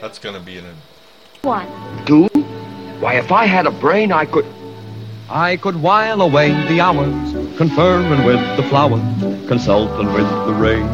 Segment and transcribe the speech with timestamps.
[0.00, 0.64] That's gonna be an.
[1.42, 1.66] One.
[2.04, 2.26] Do?
[3.00, 4.46] Why, if I had a brain, I could.
[5.28, 7.29] I could while away the hours,
[7.60, 8.98] conferring with the flower,
[9.46, 10.86] consulting with the rain.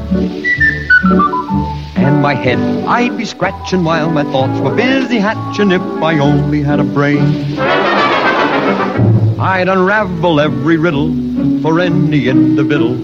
[1.95, 6.63] And my head I'd be scratching while my thoughts were busy hatching if I only
[6.63, 7.23] had a brain.
[9.39, 11.15] I'd unravel every riddle
[11.63, 12.97] for any individual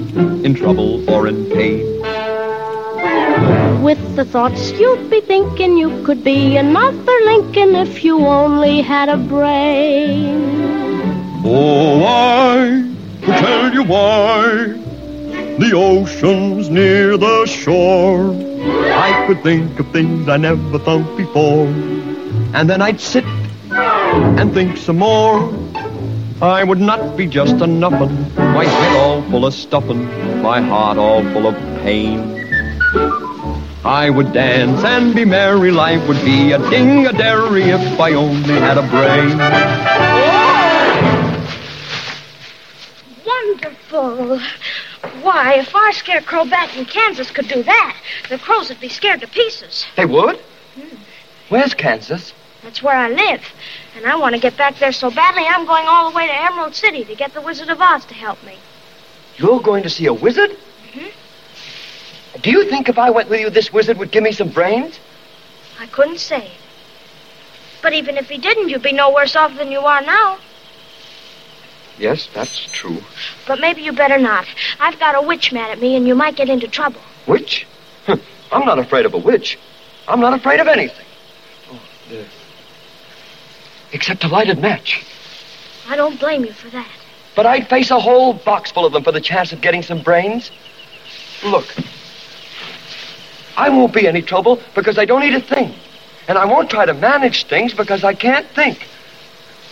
[0.44, 1.84] in trouble or in pain.
[3.80, 9.08] With the thoughts you'd be thinking you could be another Lincoln if you only had
[9.08, 10.50] a brain.
[11.44, 12.91] Oh, I
[13.22, 14.42] could tell you why
[15.58, 18.34] the ocean's near the shore.
[18.92, 21.66] I could think of things I never thought before.
[22.54, 23.24] And then I'd sit
[23.70, 25.52] and think some more.
[26.42, 30.98] I would not be just a nuffin, my head all full of stuffin', my heart
[30.98, 31.54] all full of
[31.84, 32.18] pain.
[33.84, 38.78] I would dance and be merry, life would be a ding-a-dairy if I only had
[38.78, 40.11] a brain.
[43.92, 47.96] Why, if our scarecrow back in Kansas could do that,
[48.28, 49.84] the crows would be scared to pieces.
[49.96, 50.40] They would?
[51.48, 52.32] Where's Kansas?
[52.62, 53.42] That's where I live.
[53.96, 56.34] And I want to get back there so badly, I'm going all the way to
[56.34, 58.56] Emerald City to get the Wizard of Oz to help me.
[59.36, 60.50] You're going to see a wizard?
[60.50, 62.40] Mm-hmm.
[62.40, 64.98] Do you think if I went with you, this wizard would give me some brains?
[65.78, 66.52] I couldn't say.
[67.82, 70.38] But even if he didn't, you'd be no worse off than you are now.
[71.98, 73.02] Yes, that's true.
[73.46, 74.46] But maybe you better not.
[74.80, 77.00] I've got a witch mad at me, and you might get into trouble.
[77.26, 77.66] Witch?
[78.52, 79.58] I'm not afraid of a witch.
[80.08, 81.06] I'm not afraid of anything.
[81.70, 82.26] Oh, there.
[83.92, 85.04] Except a lighted match.
[85.88, 86.88] I don't blame you for that.
[87.34, 90.02] But I'd face a whole box full of them for the chance of getting some
[90.02, 90.50] brains.
[91.44, 91.66] Look,
[93.56, 95.74] I won't be any trouble because I don't need a thing.
[96.28, 98.86] And I won't try to manage things because I can't think.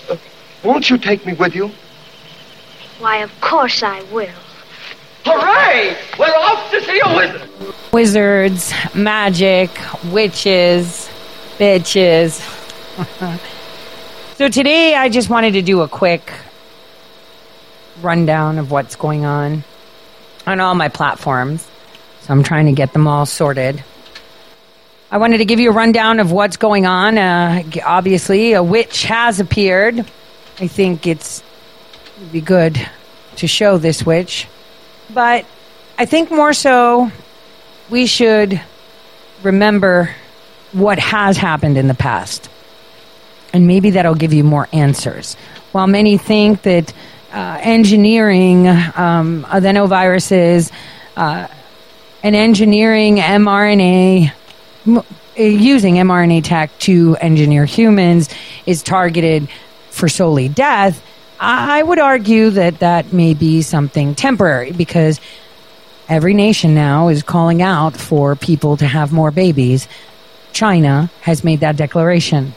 [0.09, 0.17] Uh,
[0.65, 1.71] won't you take me with you?
[3.01, 4.29] Why, of course I will.
[5.25, 5.97] Hooray!
[6.19, 7.49] We're off to see a wizard!
[7.95, 9.71] Wizards, magic,
[10.13, 11.09] witches,
[11.57, 12.41] bitches.
[14.37, 16.31] so today I just wanted to do a quick
[18.03, 19.65] rundown of what's going on
[20.47, 21.67] on all my platforms.
[22.21, 23.83] So I'm trying to get them all sorted.
[25.11, 27.17] I wanted to give you a rundown of what's going on.
[27.17, 30.01] Uh, obviously, a witch has appeared.
[30.59, 31.43] I think it's
[32.21, 32.79] it'd be good
[33.37, 34.47] to show this witch.
[35.13, 35.47] But
[35.99, 37.11] I think more so
[37.89, 38.61] we should
[39.43, 40.15] remember
[40.73, 42.51] what has happened in the past.
[43.53, 45.35] And maybe that'll give you more answers.
[45.73, 46.93] While many think that
[47.33, 50.71] uh, engineering um, adenoviruses
[51.17, 51.49] uh,
[52.23, 54.33] and engineering mRNA,
[54.87, 55.03] m-
[55.37, 58.29] using mRNA tech to engineer humans
[58.67, 59.49] is targeted
[59.91, 61.03] for solely death,
[61.43, 65.23] I would argue that that may be something temporary because
[66.07, 69.89] every nation now is calling out for people to have more babies.
[70.53, 72.53] China has made that declaration.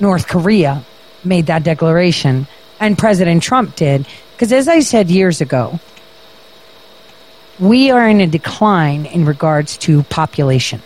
[0.00, 0.82] North Korea
[1.22, 2.46] made that declaration.
[2.80, 4.06] And President Trump did.
[4.32, 5.78] Because as I said years ago,
[7.60, 10.80] we are in a decline in regards to population.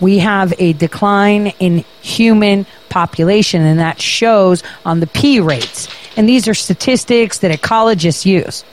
[0.00, 5.88] We have a decline in human population, and that shows on the P rates.
[6.16, 8.64] And these are statistics that ecologists use.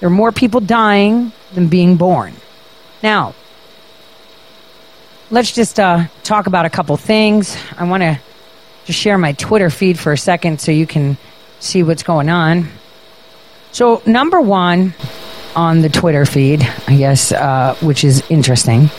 [0.00, 2.34] There are more people dying than being born.
[3.02, 3.34] Now,
[5.30, 7.56] let's just uh, talk about a couple things.
[7.76, 8.20] I want to
[8.84, 11.16] just share my Twitter feed for a second so you can
[11.60, 12.68] see what's going on.
[13.72, 14.94] So, number one
[15.56, 18.90] on the Twitter feed, I guess, uh, which is interesting.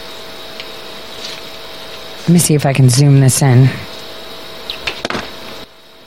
[2.22, 3.70] Let me see if I can zoom this in.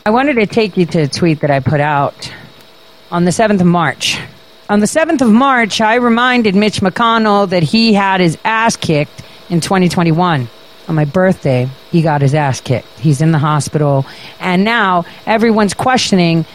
[0.06, 2.32] I wanted to take you to a tweet that I put out
[3.10, 4.18] on the 7th of March.
[4.68, 9.22] On the 7th of March, I reminded Mitch McConnell that he had his ass kicked
[9.48, 10.48] in 2021.
[10.88, 12.88] On my birthday, he got his ass kicked.
[12.98, 14.06] He's in the hospital.
[14.40, 16.46] And now everyone's questioning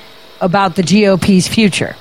[0.42, 1.96] about the GOP's future.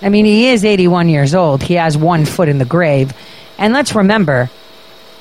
[0.00, 1.62] I mean, he is 81 years old.
[1.62, 3.12] He has one foot in the grave.
[3.58, 4.50] And let's remember,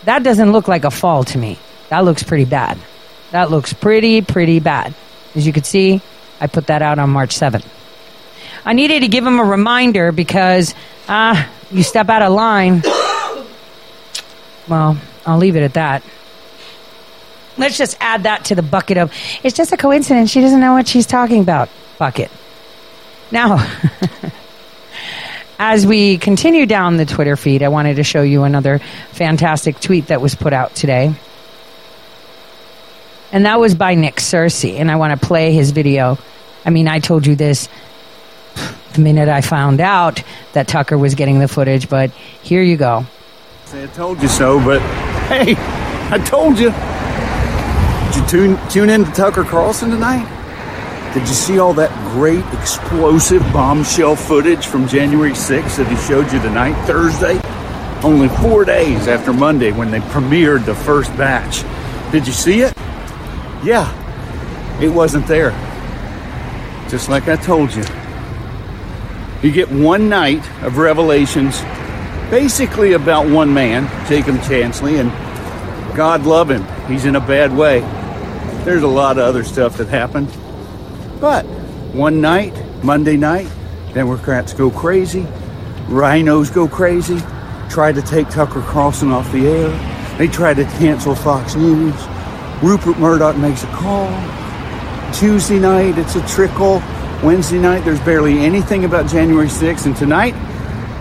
[0.06, 1.60] that doesn't look like a fall to me.
[1.90, 2.78] That looks pretty bad.
[3.32, 4.94] That looks pretty, pretty bad.
[5.36, 6.02] As you can see,
[6.40, 7.66] I put that out on March 7th.
[8.66, 10.76] I needed to give him a reminder because
[11.08, 12.82] ah, you step out of line.
[14.68, 16.04] well, I'll leave it at that.
[17.58, 19.14] Let's just add that to the bucket of
[19.44, 20.30] it's just a coincidence.
[20.30, 21.70] She doesn't know what she's talking about.
[21.98, 22.32] Bucket.
[23.32, 23.66] Now,
[25.60, 28.80] as we continue down the Twitter feed, I wanted to show you another
[29.12, 31.14] fantastic tweet that was put out today.
[33.32, 34.80] And that was by Nick Searcy.
[34.80, 36.18] And I want to play his video.
[36.66, 37.70] I mean, I told you this
[38.94, 40.22] the minute I found out
[40.54, 42.12] that Tucker was getting the footage, but
[42.44, 43.06] here you go.
[43.74, 44.82] I told you so, but
[45.30, 46.72] hey, I told you.
[48.12, 50.28] Did you tune tune in to Tucker Carlson tonight?
[51.14, 56.32] Did you see all that great explosive bombshell footage from January 6th that he showed
[56.34, 57.40] you tonight, Thursday?
[58.02, 61.64] Only four days after Monday when they premiered the first batch.
[62.12, 62.74] Did you see it?
[63.64, 65.52] Yeah, it wasn't there.
[66.90, 67.84] Just like I told you.
[69.44, 71.62] You get one night of revelations,
[72.30, 75.10] basically about one man, Jacob Chansley, and
[75.96, 76.66] God love him.
[76.88, 77.80] He's in a bad way.
[78.66, 80.28] There's a lot of other stuff that happened.
[81.20, 81.44] But
[81.94, 82.54] one night,
[82.84, 83.48] Monday night,
[83.94, 85.28] Democrats go crazy,
[85.88, 87.20] rhinos go crazy,
[87.70, 90.18] try to take Tucker Carlson off the air.
[90.18, 91.96] They try to cancel Fox News.
[92.62, 94.08] Rupert Murdoch makes a call.
[95.14, 96.76] Tuesday night, it's a trickle.
[97.24, 99.88] Wednesday night, there's barely anything about January 6th.
[99.88, 100.36] And tonight,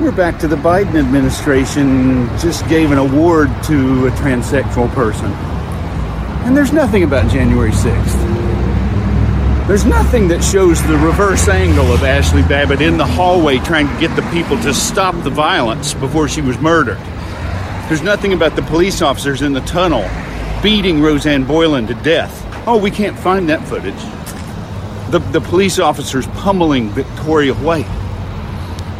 [0.00, 5.30] we're back to the Biden administration just gave an award to a transsexual person.
[6.46, 9.66] And there's nothing about January 6th.
[9.66, 14.00] There's nothing that shows the reverse angle of Ashley Babbitt in the hallway trying to
[14.00, 16.98] get the people to stop the violence before she was murdered.
[17.88, 20.08] There's nothing about the police officers in the tunnel
[20.62, 22.46] beating Rosanne Boyland to death.
[22.66, 23.94] Oh, we can't find that footage.
[25.10, 27.88] The, the police officers pummeling Victoria White.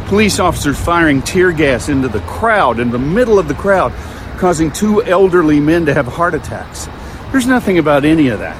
[0.07, 3.93] Police officers firing tear gas into the crowd, in the middle of the crowd,
[4.37, 6.87] causing two elderly men to have heart attacks.
[7.31, 8.57] There's nothing about any of that.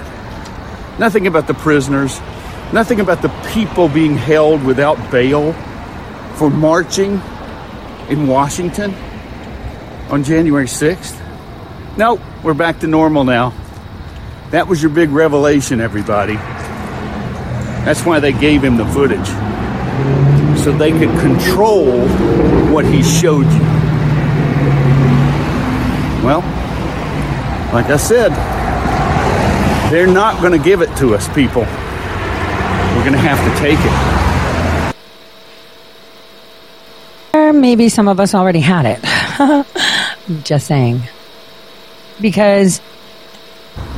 [0.99, 2.19] Nothing about the prisoners.
[2.71, 5.53] Nothing about the people being held without bail
[6.35, 7.21] for marching
[8.07, 8.93] in Washington
[10.09, 11.17] on January 6th.
[11.97, 13.53] Nope, we're back to normal now.
[14.49, 16.35] That was your big revelation, everybody.
[17.85, 19.27] That's why they gave him the footage.
[20.59, 22.07] So they could control
[22.71, 23.61] what he showed you.
[26.23, 26.41] Well,
[27.73, 28.31] like I said,
[29.91, 31.61] they're not going to give it to us, people.
[31.61, 33.91] We're going to have to take it.
[37.33, 39.03] Or maybe some of us already had it.
[40.43, 41.01] Just saying.
[42.21, 42.81] Because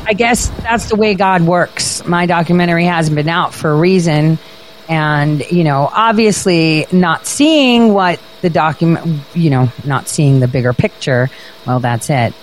[0.06, 2.06] I guess that's the way God works.
[2.06, 4.38] My documentary hasn't been out for a reason.
[4.90, 10.74] And, you know, obviously not seeing what the document, you know, not seeing the bigger
[10.74, 11.30] picture.
[11.66, 12.34] Well, that's it.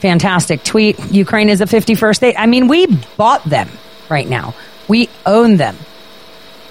[0.00, 0.98] Fantastic tweet.
[1.10, 2.34] Ukraine is a 51st state.
[2.38, 2.86] I mean, we
[3.16, 3.68] bought them
[4.08, 4.54] right now.
[4.88, 5.76] We own them.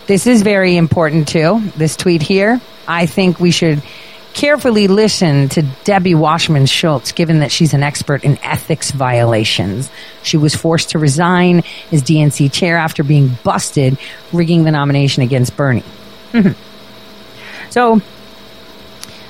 [0.07, 1.61] This is very important too.
[1.75, 2.61] This tweet here.
[2.87, 3.83] I think we should
[4.33, 9.89] carefully listen to Debbie Wasserman Schultz, given that she's an expert in ethics violations.
[10.23, 13.97] She was forced to resign as DNC chair after being busted
[14.31, 15.83] rigging the nomination against Bernie.
[17.69, 18.01] so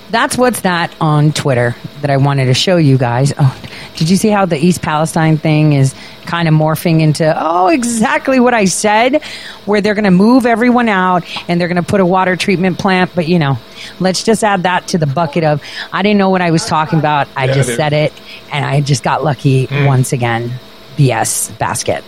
[0.10, 3.34] that's what's that on Twitter that I wanted to show you guys.
[3.38, 3.62] Oh,
[3.96, 5.94] did you see how the East Palestine thing is
[6.26, 9.24] kind of morphing into, oh, exactly what I said,
[9.66, 12.80] where they're going to move everyone out and they're going to put a water treatment
[12.80, 13.12] plant.
[13.14, 13.58] But, you know,
[14.00, 15.62] let's just add that to the bucket of,
[15.92, 17.28] I didn't know what I was talking about.
[17.36, 18.14] I Yeah, just said it
[18.52, 19.86] and I just got lucky hmm.
[19.86, 20.54] once again.
[20.98, 22.04] BS basket.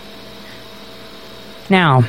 [1.69, 2.01] Now,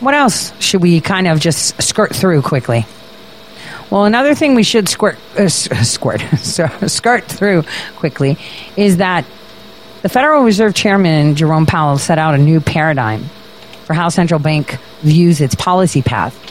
[0.00, 2.86] what else should we kind of just skirt through quickly?
[3.90, 7.64] Well, another thing we should squirt, uh, squirt, so- skirt through
[7.96, 8.38] quickly
[8.76, 9.24] is that
[10.02, 13.24] the Federal Reserve Chairman Jerome Powell set out a new paradigm
[13.84, 16.42] for how central bank views its policy path.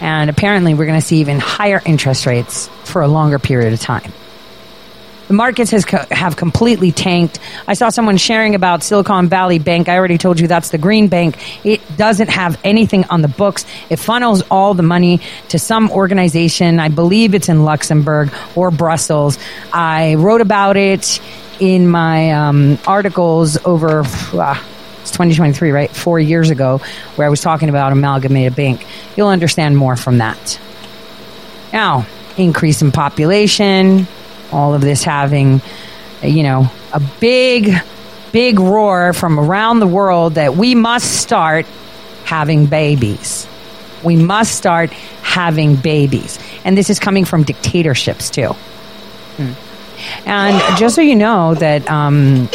[0.00, 3.80] And apparently, we're going to see even higher interest rates for a longer period of
[3.80, 4.12] time.
[5.28, 7.40] The markets has co- have completely tanked.
[7.66, 9.88] I saw someone sharing about Silicon Valley Bank.
[9.88, 11.36] I already told you that's the green bank.
[11.64, 13.64] It doesn't have anything on the books.
[13.90, 16.78] It funnels all the money to some organization.
[16.78, 19.36] I believe it's in Luxembourg or Brussels.
[19.72, 21.20] I wrote about it
[21.58, 24.02] in my um, articles over.
[24.06, 24.64] ah,
[25.02, 25.90] it's 2023, right?
[25.90, 26.78] Four years ago,
[27.16, 28.86] where I was talking about Amalgamated Bank.
[29.16, 30.60] You'll understand more from that.
[31.72, 32.06] Now,
[32.36, 34.06] increase in population,
[34.52, 35.60] all of this having,
[36.22, 37.72] you know, a big,
[38.32, 41.66] big roar from around the world that we must start
[42.24, 43.46] having babies.
[44.02, 44.90] We must start
[45.22, 46.38] having babies.
[46.64, 48.48] And this is coming from dictatorships, too.
[49.36, 49.52] Hmm.
[50.26, 52.48] And just so you know, that um,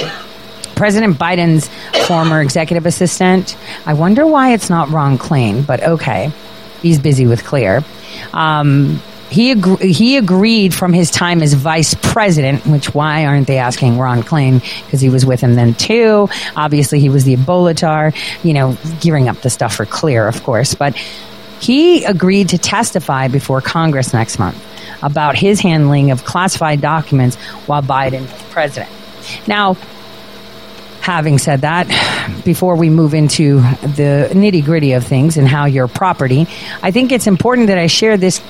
[0.75, 1.69] President Biden's
[2.07, 6.31] former executive assistant, I wonder why it's not Ron Klain, but okay.
[6.81, 7.83] He's busy with Clear.
[8.33, 9.01] Um,
[9.31, 13.97] he ag- he agreed from his time as vice president, which why aren't they asking
[13.97, 14.61] Ron Klain?
[14.85, 16.27] Because he was with him then too.
[16.55, 18.11] Obviously, he was the Ebola czar,
[18.43, 20.75] you know, gearing up the stuff for Clear, of course.
[20.75, 20.97] But
[21.61, 24.61] he agreed to testify before Congress next month
[25.01, 28.91] about his handling of classified documents while Biden was president.
[29.47, 29.75] Now,
[30.99, 31.87] having said that,
[32.43, 36.47] before we move into the nitty gritty of things and how your property,
[36.83, 38.41] I think it's important that I share this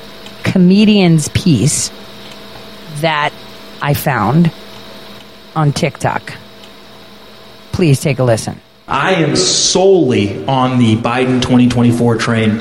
[0.44, 1.92] comedian's piece
[3.02, 3.34] that
[3.82, 4.52] I found
[5.56, 6.34] on TikTok.
[7.72, 8.60] Please take a listen.
[8.88, 12.58] I am solely on the Biden 2024 train.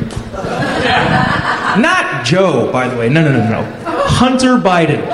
[1.80, 3.08] Not Joe, by the way.
[3.08, 3.62] No, no, no, no.
[4.06, 5.04] Hunter Biden.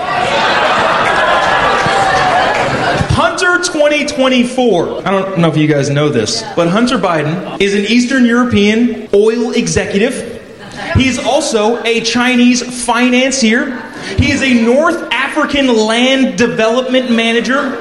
[3.11, 5.06] Hunter 2024.
[5.06, 9.08] I don't know if you guys know this, but Hunter Biden is an Eastern European
[9.14, 10.36] oil executive.
[10.97, 13.81] He's also a Chinese financier.
[14.19, 17.76] He is a North African land development manager.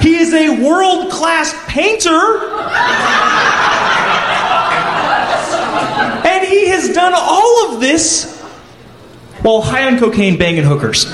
[0.00, 2.48] He is a world class painter.
[6.26, 8.38] And he has done all of this
[9.42, 11.04] while high on cocaine banging hookers.
[11.04, 11.12] If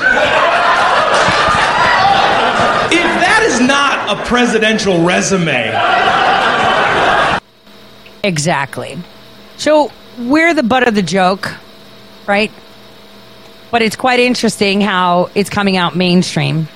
[3.20, 5.72] that is not a presidential resume.
[8.22, 8.98] Exactly.
[9.56, 11.54] So we're the butt of the joke,
[12.26, 12.50] right?
[13.70, 16.68] But it's quite interesting how it's coming out mainstream,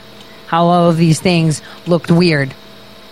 [0.47, 2.55] how all of these things looked weird.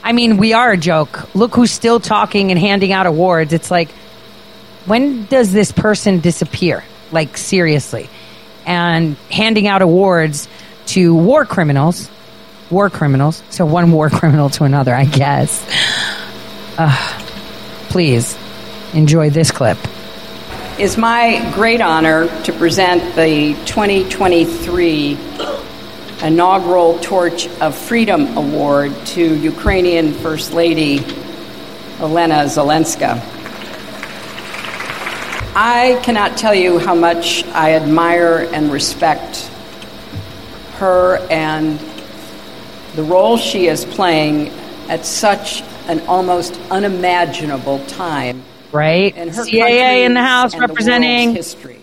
[0.02, 1.34] I mean, we are a joke.
[1.34, 3.52] Look who's still talking and handing out awards.
[3.52, 3.90] It's like,
[4.86, 6.84] when does this person disappear?
[7.10, 8.08] Like, seriously.
[8.64, 10.48] And handing out awards
[10.86, 12.08] to war criminals,
[12.70, 15.64] war criminals, so one war criminal to another, I guess.
[16.78, 17.20] Uh,
[17.88, 18.36] please
[18.94, 19.78] enjoy this clip.
[20.78, 25.16] It's my great honor to present the 2023
[26.22, 30.98] inaugural Torch of Freedom Award to Ukrainian First Lady
[31.98, 33.22] Elena Zelenska.
[35.56, 39.46] I cannot tell you how much I admire and respect
[40.74, 41.80] her and
[42.96, 44.50] the role she is playing
[44.90, 48.42] at such an almost unimaginable time
[48.72, 49.16] right?
[49.16, 51.28] in her CAA in the House and the representing.
[51.28, 51.80] world's history.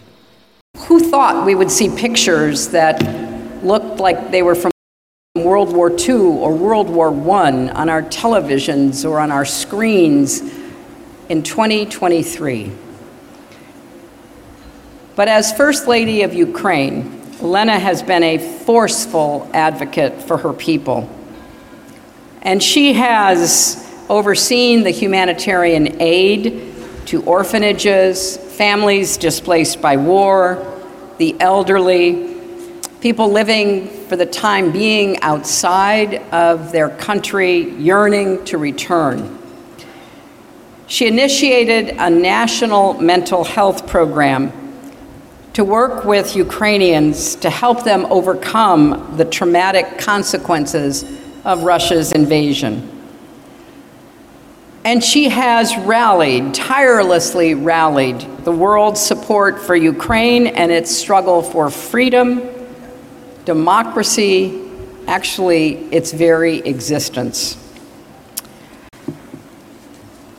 [0.87, 3.01] Who thought we would see pictures that
[3.63, 4.71] looked like they were from
[5.35, 10.41] World War II or World War I on our televisions or on our screens
[11.29, 12.71] in 2023?
[15.15, 21.09] But as First Lady of Ukraine, Lena has been a forceful advocate for her people.
[22.41, 26.72] And she has overseen the humanitarian aid
[27.07, 30.81] to orphanages, families displaced by war,
[31.17, 32.37] the elderly,
[33.01, 39.37] people living for the time being outside of their country, yearning to return.
[40.87, 44.51] She initiated a national mental health program
[45.53, 51.03] to work with Ukrainians to help them overcome the traumatic consequences
[51.45, 53.02] of Russia's invasion.
[54.85, 61.69] And she has rallied, tirelessly rallied, the world's support for Ukraine and its struggle for
[61.69, 62.41] freedom,
[63.45, 64.61] democracy,
[65.07, 67.57] actually, its very existence.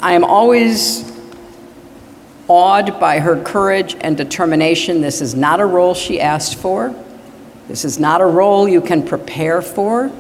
[0.00, 1.10] I am always
[2.46, 5.00] awed by her courage and determination.
[5.00, 6.94] This is not a role she asked for.
[7.68, 10.12] This is not a role you can prepare for.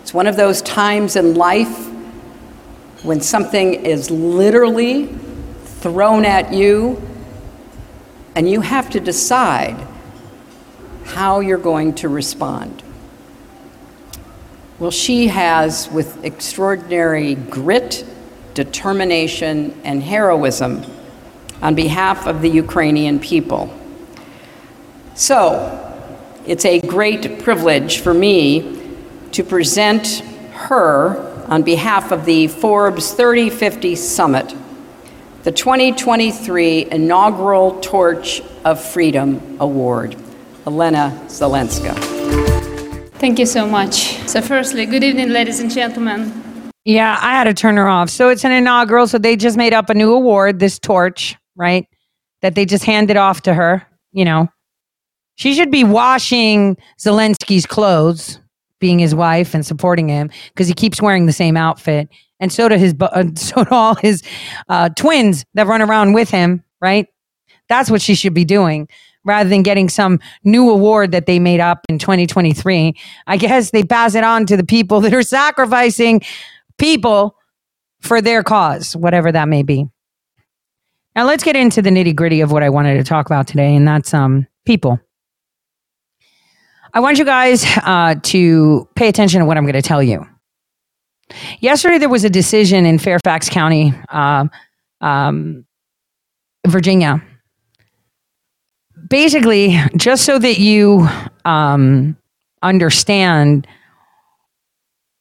[0.00, 1.91] It's one of those times in life
[3.02, 5.06] when something is literally
[5.64, 7.00] thrown at you
[8.36, 9.76] and you have to decide
[11.04, 12.82] how you're going to respond.
[14.78, 18.04] Well, she has, with extraordinary grit,
[18.54, 20.84] determination, and heroism,
[21.60, 23.72] on behalf of the Ukrainian people.
[25.14, 25.78] So,
[26.46, 28.80] it's a great privilege for me
[29.32, 30.20] to present
[30.52, 34.54] her on behalf of the Forbes 3050 Summit,
[35.42, 40.16] the 2023 inaugural Torch of Freedom Award.
[40.66, 41.94] Elena Zelenska.
[43.18, 44.16] Thank you so much.
[44.28, 46.70] So, firstly, good evening, ladies and gentlemen.
[46.84, 48.10] Yeah, I had to turn her off.
[48.10, 49.06] So it's an inaugural.
[49.06, 51.86] So they just made up a new award, this torch, right?
[52.42, 53.86] that they just handed off to her.
[54.12, 54.48] You know,
[55.36, 58.38] she should be washing Zelensky's clothes,
[58.82, 62.10] being his wife and supporting him because he keeps wearing the same outfit,
[62.40, 64.22] and so do his uh, so do all his
[64.68, 66.62] uh, twins that run around with him.
[66.82, 67.06] Right?
[67.68, 68.88] That's what she should be doing
[69.24, 72.92] rather than getting some new award that they made up in 2023.
[73.28, 76.22] I guess they pass it on to the people that are sacrificing
[76.76, 77.36] people
[78.00, 79.86] for their cause, whatever that may be.
[81.14, 83.76] Now let's get into the nitty gritty of what I wanted to talk about today,
[83.76, 84.98] and that's um, people.
[86.94, 90.26] I want you guys uh, to pay attention to what I'm going to tell you.
[91.60, 94.46] Yesterday, there was a decision in Fairfax County, uh,
[95.00, 95.64] um,
[96.66, 97.22] Virginia.
[99.08, 101.08] Basically, just so that you
[101.46, 102.14] um,
[102.60, 103.66] understand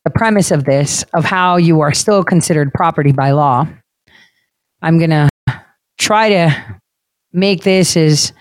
[0.04, 3.66] the premise of this, of how you are still considered property by law,
[4.82, 5.30] I'm going to
[5.98, 6.80] try to
[7.32, 8.34] make this as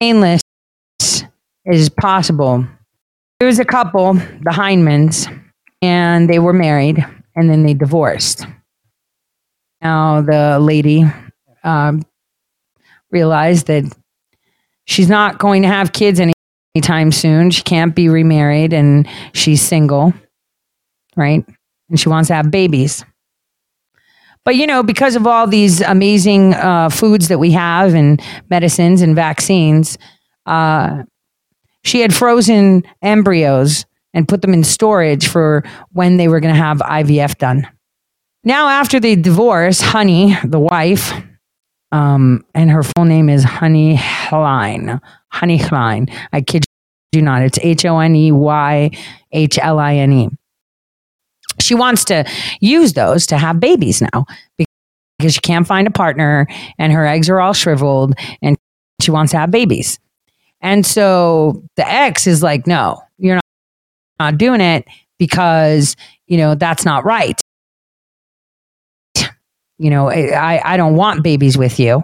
[0.00, 0.40] painless
[1.68, 2.66] as possible.
[3.38, 5.28] There was a couple, the Hindmans,
[5.82, 7.04] and they were married
[7.36, 8.46] and then they divorced.
[9.80, 11.04] Now, the lady
[11.62, 12.02] um,
[13.12, 13.84] realized that
[14.86, 16.32] she's not going to have kids any-
[16.74, 17.50] anytime soon.
[17.50, 20.12] She can't be remarried and she's single,
[21.16, 21.44] right?
[21.88, 23.04] And she wants to have babies.
[24.44, 28.20] But you know, because of all these amazing uh, foods that we have and
[28.50, 29.98] medicines and vaccines,
[30.46, 31.02] uh,
[31.88, 36.60] she had frozen embryos and put them in storage for when they were going to
[36.60, 37.66] have IVF done.
[38.44, 41.12] Now, after the divorce, Honey, the wife,
[41.92, 45.00] um, and her full name is Honey Hline.
[45.30, 46.08] Honey Hline.
[46.32, 46.64] I kid
[47.12, 47.42] you not.
[47.42, 48.90] It's H O N E Y
[49.32, 50.28] H L I N E
[51.60, 52.24] she wants to
[52.60, 54.24] use those to have babies now
[54.56, 56.46] because she can't find a partner
[56.78, 58.56] and her eggs are all shriveled and
[59.00, 59.98] she wants to have babies.
[60.60, 63.44] And so the ex is like, no, you're not,
[64.18, 64.86] not doing it
[65.18, 67.40] because, you know, that's not right.
[69.78, 72.02] You know, I, I don't want babies with you.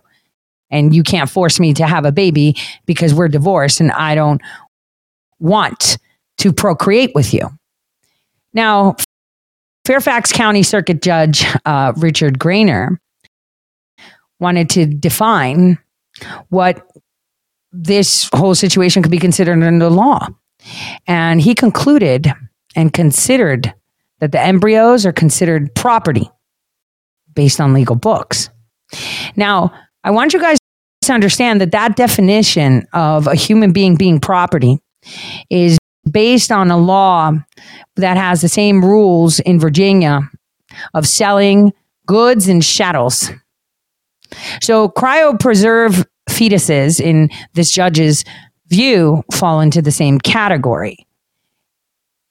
[0.71, 4.41] And you can't force me to have a baby because we're divorced and I don't
[5.41, 5.99] want
[6.39, 7.51] to procreate with you.
[8.53, 8.97] Now,
[9.85, 13.01] Fairfax County Circuit Judge uh, Richard Gardiner
[14.41, 15.79] wanted to define
[16.49, 16.87] what
[17.75, 20.29] this whole situation could be considered under law.
[21.07, 22.33] And he concluded
[22.77, 23.75] and considered
[24.21, 26.31] that the embryos are considered property
[27.35, 28.49] based on legal books.
[29.37, 29.73] Now,
[30.05, 30.57] I want you guys
[31.03, 34.79] to understand that that definition of a human being being property
[35.51, 35.77] is
[36.11, 37.33] based on a law
[37.97, 40.21] that has the same rules in Virginia
[40.95, 41.73] of selling
[42.07, 43.31] goods and chattels.
[44.63, 48.25] So cryopreserved fetuses in this judge's
[48.69, 51.07] view fall into the same category.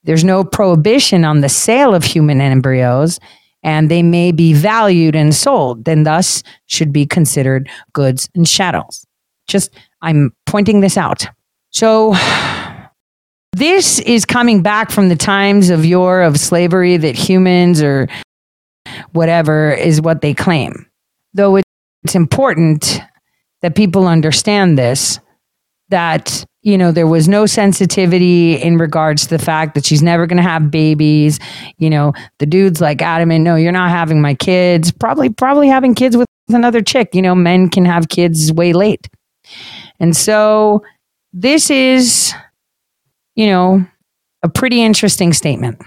[0.04, 3.20] There's no prohibition on the sale of human embryos,
[3.64, 9.06] and they may be valued and sold, and thus should be considered goods and chattels.
[9.48, 11.26] Just, I'm pointing this out.
[11.70, 12.16] So,
[13.54, 18.08] this is coming back from the times of yore of slavery that humans or
[19.14, 20.88] whatever is what they claim.
[21.34, 23.00] Though it's important
[23.64, 25.20] that people understand this,
[25.90, 30.28] that, you know, there was no sensitivity in regards to the fact that she's never
[30.28, 31.40] going to have babies.
[31.80, 34.92] You know, the dude's like adamant, no, you're not having my kids.
[34.92, 37.16] Probably, probably having kids with another chick.
[37.16, 39.10] You know, men can have kids way late.
[40.00, 40.84] And so
[41.34, 42.36] this is
[43.36, 43.86] you know,
[44.44, 45.82] a pretty interesting statement.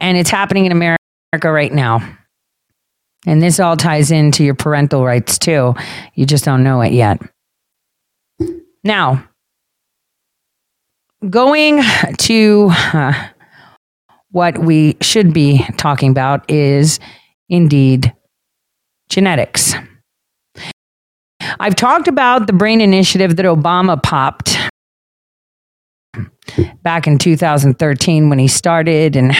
[0.00, 0.98] And it's happening in America
[1.42, 2.16] right now.
[3.26, 5.74] And this all ties into your parental rights too.
[6.14, 7.20] You just don't know it yet.
[8.82, 9.26] Now,
[11.30, 11.82] going
[12.18, 13.28] to uh,
[14.30, 17.00] what we should be talking about is
[17.48, 18.12] indeed
[19.08, 19.74] genetics.
[21.60, 24.58] I've talked about the brain initiative that Obama popped
[26.82, 29.38] back in 2013 when he started and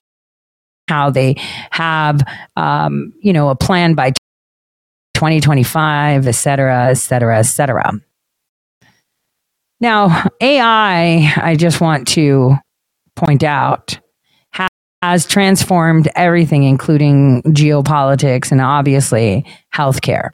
[0.88, 1.36] how they
[1.70, 2.20] have,
[2.56, 4.12] um, you know, a plan by
[5.14, 7.92] 2025, et cetera, et cetera, et cetera.
[9.80, 12.56] Now, AI, I just want to
[13.16, 13.98] point out,
[15.04, 19.44] has transformed everything, including geopolitics and obviously
[19.74, 20.30] healthcare.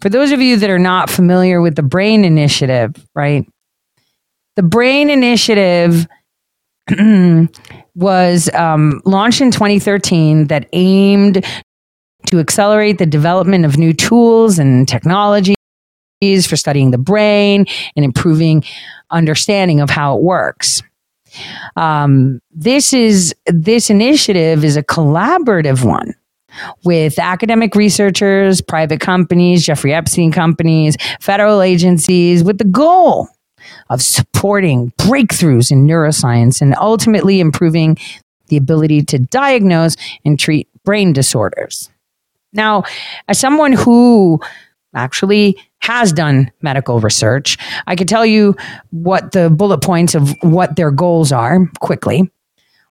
[0.00, 3.46] For those of you that are not familiar with the BRAIN Initiative, right?
[4.56, 6.06] The BRAIN Initiative
[7.94, 11.44] was um, launched in 2013 that aimed
[12.26, 15.56] to accelerate the development of new tools and technologies
[16.46, 18.64] for studying the brain and improving
[19.10, 20.82] understanding of how it works.
[21.76, 26.14] Um, this is this initiative is a collaborative one
[26.84, 33.28] with academic researchers, private companies, Jeffrey Epstein companies, federal agencies, with the goal
[33.92, 37.96] of supporting breakthroughs in neuroscience and ultimately improving
[38.48, 41.90] the ability to diagnose and treat brain disorders.
[42.52, 42.84] Now,
[43.28, 44.40] as someone who
[44.94, 48.56] actually has done medical research, I can tell you
[48.90, 52.30] what the bullet points of what their goals are quickly.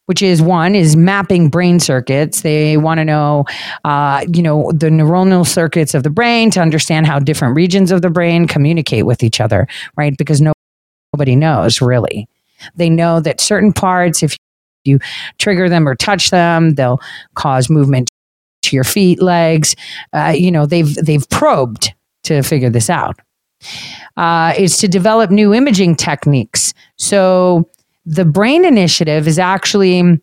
[0.07, 2.41] Which is one is mapping brain circuits.
[2.41, 3.45] They want to know,
[3.85, 8.01] uh, you know, the neuronal circuits of the brain to understand how different regions of
[8.01, 10.17] the brain communicate with each other, right?
[10.17, 10.51] Because no,
[11.13, 12.27] nobody knows really.
[12.75, 14.37] They know that certain parts, if
[14.85, 14.99] you
[15.37, 16.99] trigger them or touch them, they'll
[17.35, 18.09] cause movement
[18.63, 19.75] to your feet, legs.
[20.13, 21.93] Uh, you know, they've they've probed
[22.23, 23.19] to figure this out.
[24.17, 26.73] Uh, is to develop new imaging techniques.
[26.97, 27.69] So
[28.05, 30.19] the Brain Initiative is actually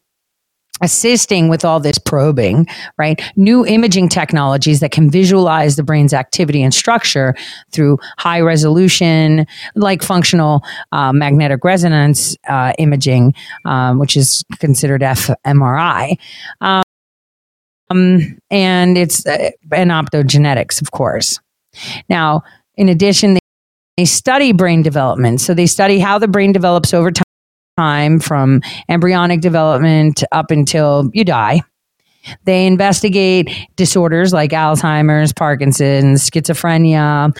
[0.80, 2.66] assisting with all this probing,
[2.98, 3.20] right?
[3.36, 7.34] New imaging technologies that can visualize the brain's activity and structure
[7.72, 10.62] through high resolution, like functional
[10.92, 16.16] uh, magnetic resonance uh, imaging, um, which is considered fMRI.
[16.60, 16.82] Um,
[18.50, 21.40] and it's uh, optogenetics, of course.
[22.08, 22.42] Now,
[22.76, 23.38] in addition,
[23.96, 25.40] they study brain development.
[25.40, 27.24] So they study how the brain develops over time
[27.78, 31.60] time from embryonic development up until you die.
[32.44, 37.36] They investigate disorders like Alzheimer's, Parkinson's, schizophrenia.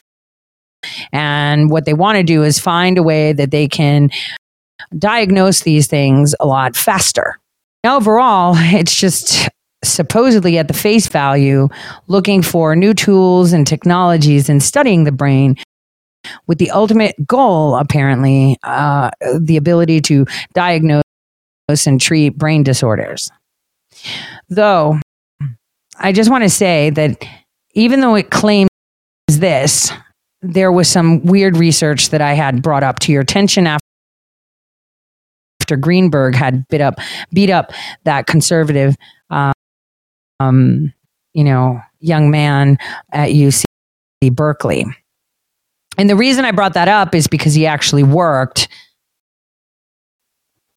[1.11, 4.11] And what they want to do is find a way that they can
[4.97, 7.37] diagnose these things a lot faster.
[7.83, 9.49] Now, overall, it's just
[9.83, 11.67] supposedly at the face value
[12.07, 15.55] looking for new tools and technologies and studying the brain
[16.47, 21.03] with the ultimate goal, apparently, uh, the ability to diagnose
[21.85, 23.29] and treat brain disorders.
[24.49, 24.99] Though,
[25.97, 27.23] I just want to say that
[27.73, 28.69] even though it claims
[29.27, 29.91] this,
[30.41, 33.79] there was some weird research that I had brought up to your attention after
[35.79, 36.95] Greenberg had beat up
[37.31, 37.71] beat up
[38.05, 38.95] that conservative,
[39.29, 40.93] um,
[41.33, 42.77] you know, young man
[43.11, 43.65] at UC
[44.31, 44.85] Berkeley.
[45.99, 48.69] And the reason I brought that up is because he actually worked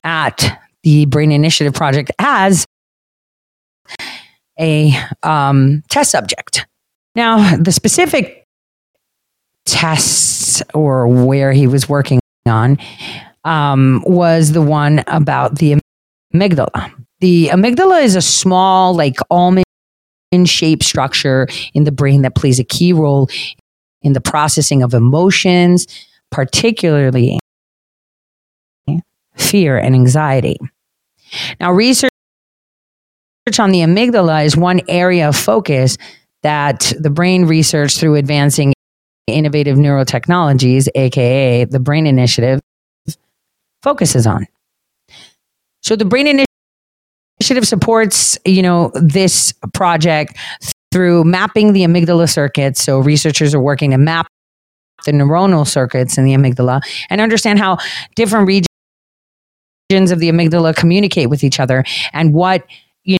[0.02, 2.66] at the Brain Initiative Project as
[4.58, 6.66] a um, test subject.
[7.14, 8.48] Now, the specific
[9.64, 12.78] tests or where he was working on
[13.44, 15.80] um, was the one about the
[16.34, 16.92] amygdala.
[17.20, 19.64] The amygdala is a small, like almond
[20.46, 23.28] shaped structure in the brain that plays a key role
[24.02, 25.86] in the processing of emotions,
[26.30, 27.38] particularly
[29.36, 30.56] fear and anxiety.
[31.60, 32.10] Now, research
[33.58, 35.96] on the amygdala is one area of focus
[36.42, 38.72] that the brain research through advancing
[39.26, 42.60] innovative neurotechnologies, aka the Brain Initiative,
[43.82, 44.46] focuses on.
[45.82, 46.44] So the Brain
[47.40, 50.36] Initiative supports, you know, this project
[50.92, 52.84] through mapping the amygdala circuits.
[52.84, 54.26] So researchers are working to map
[55.04, 57.78] the neuronal circuits in the amygdala and understand how
[58.14, 62.64] different regions of the amygdala communicate with each other and what
[63.04, 63.16] you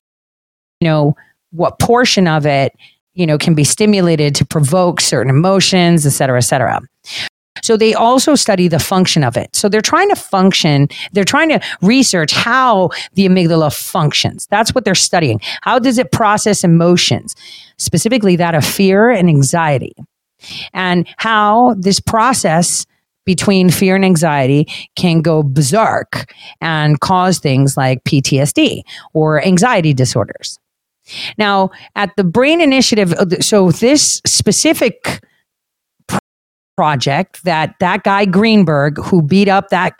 [0.81, 1.15] know
[1.51, 2.73] what portion of it
[3.13, 6.79] you know can be stimulated to provoke certain emotions et cetera et cetera
[7.63, 9.55] so they also study the function of it.
[9.55, 14.47] So they're trying to function, they're trying to research how the amygdala functions.
[14.51, 15.39] That's what they're studying.
[15.61, 17.35] How does it process emotions,
[17.77, 19.95] specifically that of fear and anxiety?
[20.73, 22.85] And how this process
[23.25, 28.81] between fear and anxiety can go berserk and cause things like PTSD
[29.13, 30.59] or anxiety disorders.
[31.37, 35.23] Now, at the Brain Initiative, uh, so this specific
[36.75, 39.93] project that that guy Greenberg who beat up that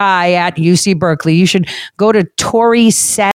[0.00, 1.34] guy at UC Berkeley.
[1.34, 3.30] You should go to torisaid.com.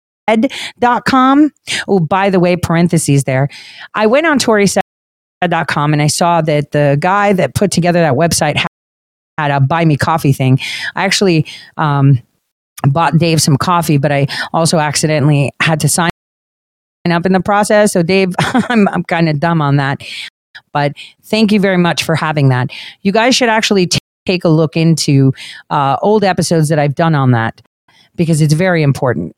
[1.88, 3.48] Oh, by the way, parentheses there.
[3.94, 8.56] I went on torisaid.com and I saw that the guy that put together that website
[8.56, 8.68] had,
[9.38, 10.58] had a buy me coffee thing.
[10.94, 11.46] I actually
[11.76, 12.20] um,
[12.84, 16.10] bought Dave some coffee, but I also accidentally had to sign
[17.08, 17.92] up in the process.
[17.92, 20.02] So Dave, I'm, I'm kind of dumb on that.
[20.72, 20.92] But
[21.22, 22.70] thank you very much for having that.
[23.02, 25.32] You guys should actually t- take a look into
[25.70, 27.62] uh, old episodes that I've done on that
[28.16, 29.36] because it's very important,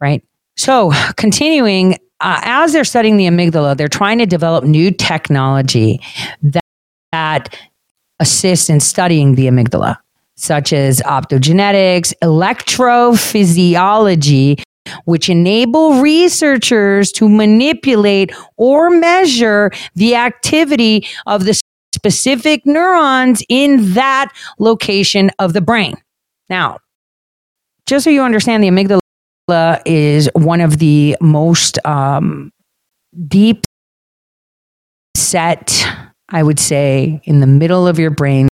[0.00, 0.22] right?
[0.56, 6.00] So, continuing uh, as they're studying the amygdala, they're trying to develop new technology
[6.42, 6.64] that,
[7.12, 7.56] that
[8.18, 9.96] assists in studying the amygdala,
[10.36, 14.60] such as optogenetics, electrophysiology,
[15.04, 21.60] which enable researchers to manipulate or measure the activity of the
[21.94, 25.94] specific neurons in that location of the brain.
[26.48, 26.78] Now,
[27.86, 32.52] just so you understand, the amygdala is one of the most um,
[33.26, 33.64] deep
[35.16, 35.86] set,
[36.28, 38.48] I would say, in the middle of your brain.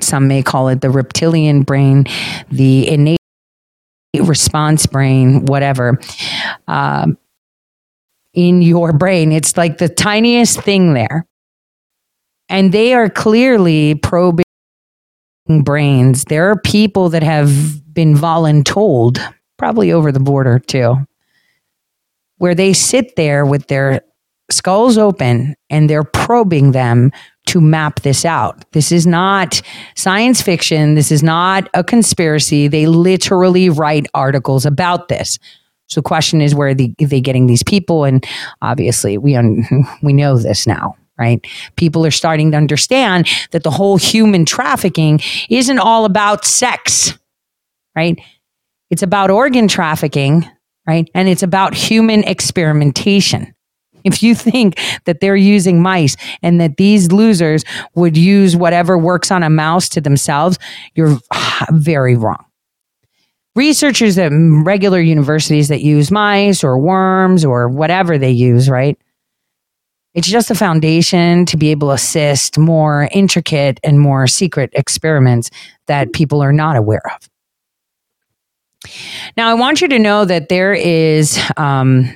[0.00, 2.06] Some may call it the reptilian brain,
[2.50, 3.18] the innate
[4.20, 6.00] response brain, whatever.
[6.68, 7.18] Um,
[8.32, 11.26] in your brain, it's like the tiniest thing there.
[12.48, 14.44] And they are clearly probing
[15.62, 16.24] brains.
[16.24, 19.20] There are people that have been voluntold
[19.56, 20.96] probably over the border too,
[22.38, 24.02] where they sit there with their
[24.50, 27.12] skulls open and they're probing them
[27.46, 28.64] to map this out.
[28.72, 29.60] This is not
[29.96, 30.94] science fiction.
[30.94, 32.68] This is not a conspiracy.
[32.68, 35.38] They literally write articles about this.
[35.88, 38.04] So the question is, where are they, are they getting these people?
[38.04, 38.26] And
[38.62, 39.64] obviously, we un,
[40.02, 41.44] we know this now, right?
[41.76, 47.18] People are starting to understand that the whole human trafficking isn't all about sex,
[47.94, 48.18] right?
[48.90, 50.48] It's about organ trafficking,
[50.86, 51.08] right?
[51.14, 53.53] And it's about human experimentation.
[54.04, 57.64] If you think that they're using mice and that these losers
[57.94, 60.58] would use whatever works on a mouse to themselves,
[60.94, 61.18] you're
[61.70, 62.44] very wrong.
[63.56, 68.98] Researchers at regular universities that use mice or worms or whatever they use, right?
[70.14, 75.50] It's just a foundation to be able to assist more intricate and more secret experiments
[75.86, 77.28] that people are not aware of.
[79.36, 82.12] Now, I want you to know that there is um,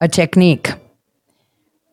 [0.00, 0.70] a technique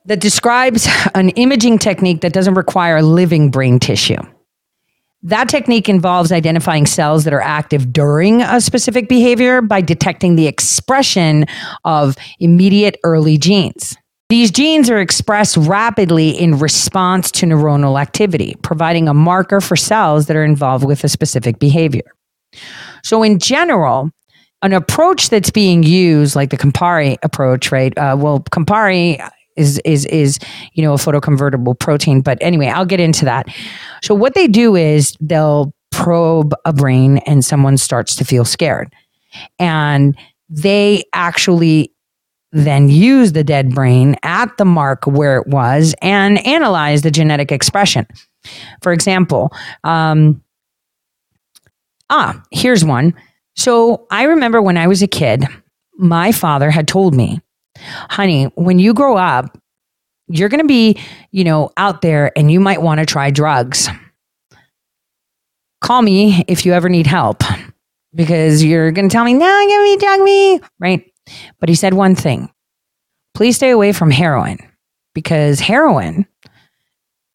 [0.05, 4.21] that describes an imaging technique that doesn't require living brain tissue.
[5.23, 10.45] That technique involves identifying cells that are active during a specific behavior by detecting the
[10.45, 11.45] expression
[11.83, 13.95] of immediate early genes.
[14.29, 20.27] These genes are expressed rapidly in response to neuronal activity, providing a marker for cells
[20.27, 22.03] that are involved with a specific behavior.
[23.03, 24.11] So, in general,
[24.65, 27.95] an approach that's being used, like the Campari approach, right?
[27.97, 30.39] Uh, well, Campari is is is
[30.73, 33.47] you know a photoconvertible protein, but anyway, I'll get into that.
[34.03, 38.91] So, what they do is they'll probe a brain, and someone starts to feel scared,
[39.59, 40.17] and
[40.49, 41.91] they actually
[42.51, 47.51] then use the dead brain at the mark where it was and analyze the genetic
[47.51, 48.07] expression.
[48.81, 49.51] For example,
[49.83, 50.41] um,
[52.09, 53.13] Ah, here's one.
[53.55, 55.45] So I remember when I was a kid,
[55.97, 57.41] my father had told me,
[57.77, 59.57] honey, when you grow up,
[60.27, 60.99] you're going to be,
[61.31, 63.87] you know, out there and you might want to try drugs.
[65.81, 67.43] Call me if you ever need help
[68.13, 71.11] because you're going to tell me, no, give me, drug me, right?
[71.59, 72.49] But he said one thing
[73.33, 74.57] please stay away from heroin
[75.13, 76.25] because heroin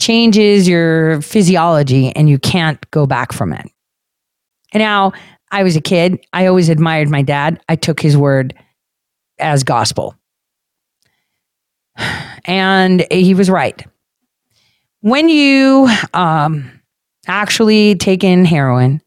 [0.01, 3.67] changes your physiology and you can't go back from it.
[4.73, 5.13] And now
[5.51, 6.25] I was a kid.
[6.33, 7.61] I always admired my dad.
[7.69, 8.55] I took his word
[9.39, 10.15] as gospel.
[12.45, 13.87] And he was right.
[15.01, 16.81] When you um,
[17.27, 19.03] actually take in heroin,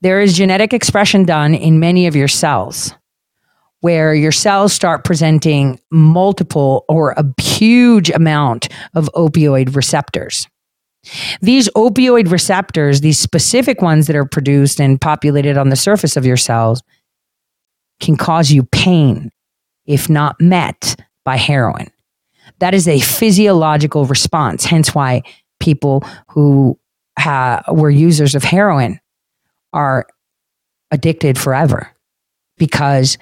[0.00, 2.94] there is genetic expression done in many of your cells
[3.80, 10.48] where your cells start presenting multiple or a huge amount of opioid receptors.
[11.40, 16.24] These opioid receptors, these specific ones that are produced and populated on the surface of
[16.24, 16.82] your cells,
[18.00, 19.30] can cause you pain
[19.86, 21.88] if not met by heroin.
[22.58, 25.22] That is a physiological response, hence why
[25.60, 26.78] people who
[27.18, 29.00] ha- were users of heroin
[29.72, 30.06] are
[30.90, 31.88] addicted forever
[32.56, 33.18] because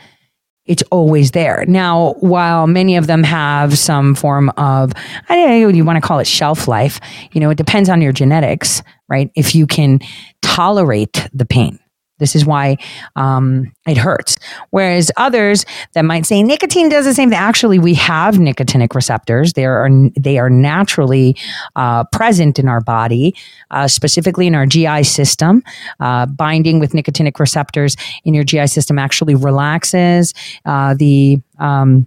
[0.66, 1.64] it's always there.
[1.66, 4.92] Now, while many of them have some form of,
[5.29, 7.01] I don't know, you want to call it shelf life,
[7.33, 9.31] you know, it depends on your genetics, right?
[9.35, 10.01] If you can
[10.40, 11.79] tolerate the pain.
[12.23, 12.77] This is why
[13.17, 14.37] um, it hurts.
[14.71, 17.39] Whereas others that might say nicotine does the same thing.
[17.39, 19.55] Actually, we have nicotinic receptors.
[19.55, 21.37] They are they are naturally
[21.75, 23.35] uh, present in our body,
[23.73, 25.65] uh, specifically in our GI system.
[25.99, 30.33] Uh, binding with nicotinic receptors in your GI system actually relaxes
[30.65, 32.07] uh, the um,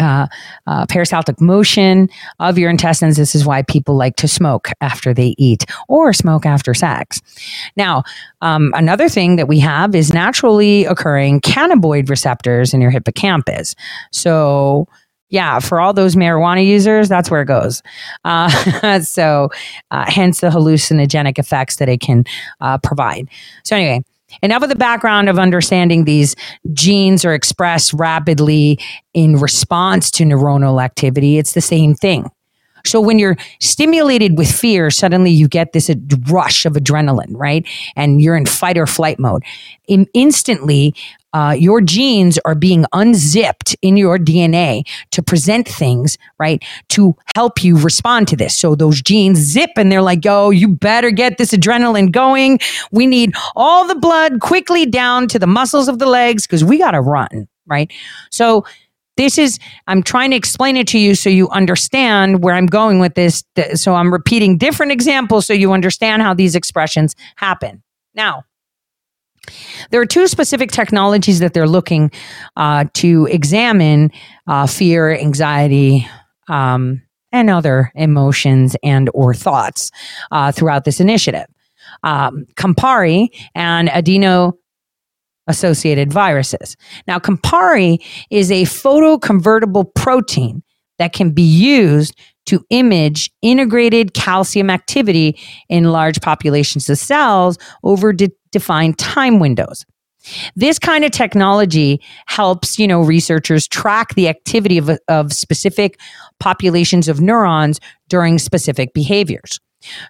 [0.00, 0.26] uh,
[0.66, 2.08] uh, peristaltic motion
[2.38, 3.16] of your intestines.
[3.16, 7.20] This is why people like to smoke after they eat or smoke after sex.
[7.76, 8.02] Now,
[8.40, 13.74] um, another thing that we have is naturally occurring cannabinoid receptors in your hippocampus.
[14.12, 14.86] So,
[15.28, 17.82] yeah, for all those marijuana users, that's where it goes.
[18.24, 19.50] Uh, so,
[19.90, 22.24] uh, hence the hallucinogenic effects that it can
[22.60, 23.28] uh, provide.
[23.64, 24.02] So, anyway,
[24.42, 26.36] enough of the background of understanding these
[26.72, 28.78] genes are expressed rapidly
[29.14, 31.38] in response to neuronal activity.
[31.38, 32.30] It's the same thing.
[32.86, 35.90] So when you're stimulated with fear, suddenly you get this
[36.28, 37.66] rush of adrenaline, right?
[37.96, 39.42] And you're in fight or flight mode.
[39.86, 40.94] In, instantly,
[41.32, 46.62] uh, your genes are being unzipped in your DNA to present things, right?
[46.90, 48.56] To help you respond to this.
[48.56, 52.58] So those genes zip and they're like, yo, you better get this adrenaline going.
[52.90, 56.78] We need all the blood quickly down to the muscles of the legs because we
[56.78, 57.92] got to run, right?
[58.30, 58.64] So
[59.16, 63.00] this is i'm trying to explain it to you so you understand where i'm going
[63.00, 67.82] with this so i'm repeating different examples so you understand how these expressions happen
[68.14, 68.42] now
[69.90, 72.10] there are two specific technologies that they're looking
[72.56, 74.10] uh, to examine
[74.46, 76.06] uh, fear anxiety,
[76.48, 79.90] um, and other emotions and or thoughts
[80.32, 81.46] uh, throughout this initiative
[82.02, 84.54] um, campari and adeno
[85.46, 86.76] associated viruses.
[87.06, 90.62] Now, Campari is a photoconvertible protein
[90.98, 98.12] that can be used to image integrated calcium activity in large populations of cells over
[98.12, 99.84] de- defined time windows.
[100.54, 105.98] This kind of technology helps, you know, researchers track the activity of, of specific
[106.40, 109.58] populations of neurons during specific behaviors.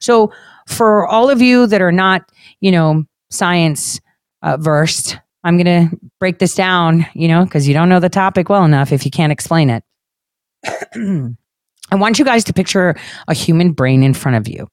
[0.00, 0.33] So,
[0.66, 2.22] for all of you that are not,
[2.61, 4.00] you know, science
[4.42, 8.09] uh, versed, I'm going to break this down, you know, because you don't know the
[8.09, 9.85] topic well enough if you can't explain it.
[11.90, 12.94] I want you guys to picture
[13.29, 14.68] a human brain in front of you.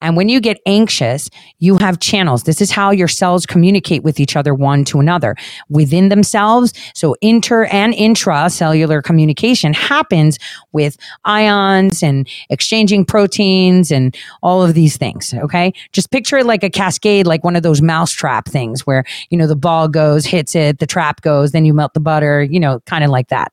[0.00, 2.44] And when you get anxious, you have channels.
[2.44, 5.34] This is how your cells communicate with each other, one to another
[5.68, 6.72] within themselves.
[6.94, 10.38] So inter and intracellular communication happens
[10.72, 15.34] with ions and exchanging proteins and all of these things.
[15.34, 15.72] Okay.
[15.92, 19.46] Just picture it like a cascade, like one of those mousetrap things where, you know,
[19.46, 22.80] the ball goes, hits it, the trap goes, then you melt the butter, you know,
[22.86, 23.52] kind of like that.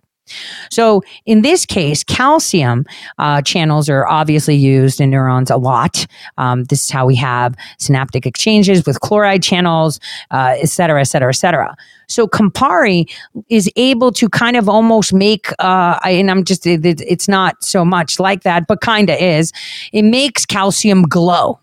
[0.72, 2.86] So in this case, calcium
[3.18, 6.06] uh, channels are obviously used in neurons a lot.
[6.38, 10.00] Um, this is how we have synaptic exchanges with chloride channels,
[10.32, 11.76] uh, et cetera, et cetera, et cetera.
[12.08, 13.10] So Campari
[13.50, 17.84] is able to kind of almost make, uh, and I'm just, it, it's not so
[17.84, 19.52] much like that, but kind of is.
[19.92, 21.60] It makes calcium glow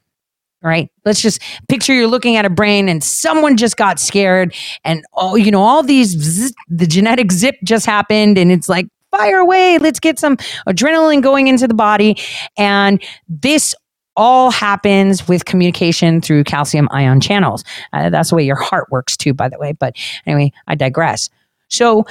[0.63, 0.91] right?
[1.05, 5.37] Let's just picture you're looking at a brain and someone just got scared and oh,
[5.37, 9.79] you know, all these, the genetic zip just happened and it's like, fire away.
[9.79, 10.37] Let's get some
[10.69, 12.17] adrenaline going into the body.
[12.57, 13.75] And this
[14.17, 17.65] all happens with communication through calcium ion channels.
[17.93, 19.73] Uh, that's the way your heart works too, by the way.
[19.73, 19.97] But
[20.27, 21.31] anyway, I digress.
[21.69, 22.05] So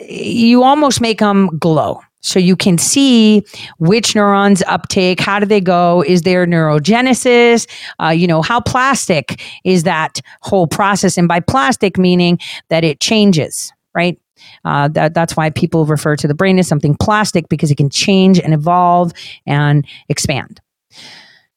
[0.00, 3.44] you almost make them glow so you can see
[3.78, 6.02] which neurons uptake, how do they go?
[6.06, 7.68] Is there neurogenesis?
[8.00, 11.18] Uh, you know, how plastic is that whole process?
[11.18, 14.18] And by plastic, meaning that it changes, right?
[14.64, 17.90] Uh, that, that's why people refer to the brain as something plastic because it can
[17.90, 19.12] change and evolve
[19.46, 20.60] and expand.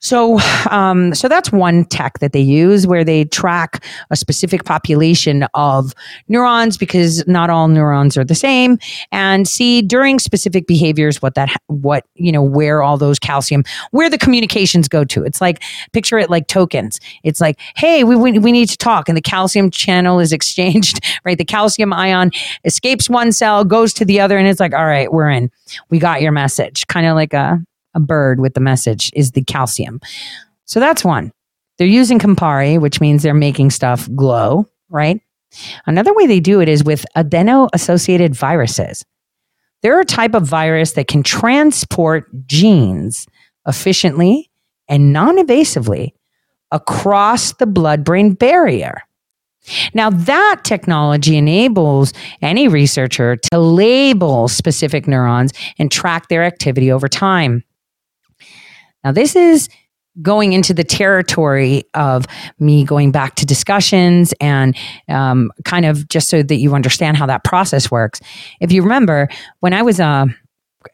[0.06, 0.38] So,
[0.70, 5.96] um, so that's one tech that they use where they track a specific population of
[6.28, 8.78] neurons because not all neurons are the same,
[9.12, 14.08] and see during specific behaviors what that what you know where all those calcium where
[14.08, 15.24] the communications go to.
[15.24, 17.00] It's like picture it like tokens.
[17.24, 21.04] It's like, hey, we we, we need to talk, and the calcium channel is exchanged.
[21.26, 22.30] Right, the calcium ion
[22.64, 25.50] escapes one cell, goes to the other, and it's like, all right, we're in.
[25.90, 26.86] We got your message.
[26.86, 27.60] Kind of like a
[27.96, 30.00] a bird with the message is the calcium.
[30.66, 31.32] So that's one.
[31.78, 35.20] They're using Campari, which means they're making stuff glow, right?
[35.86, 39.04] Another way they do it is with adeno associated viruses.
[39.82, 43.28] They're a type of virus that can transport genes
[43.68, 44.50] efficiently
[44.88, 46.12] and non invasively
[46.72, 49.02] across the blood brain barrier.
[49.94, 57.08] Now, that technology enables any researcher to label specific neurons and track their activity over
[57.08, 57.64] time.
[59.06, 59.70] Now, this is
[60.22, 62.26] going into the territory of
[62.58, 64.76] me going back to discussions and
[65.10, 68.20] um, kind of just so that you understand how that process works.
[68.60, 69.30] If you remember,
[69.60, 70.26] when I was uh,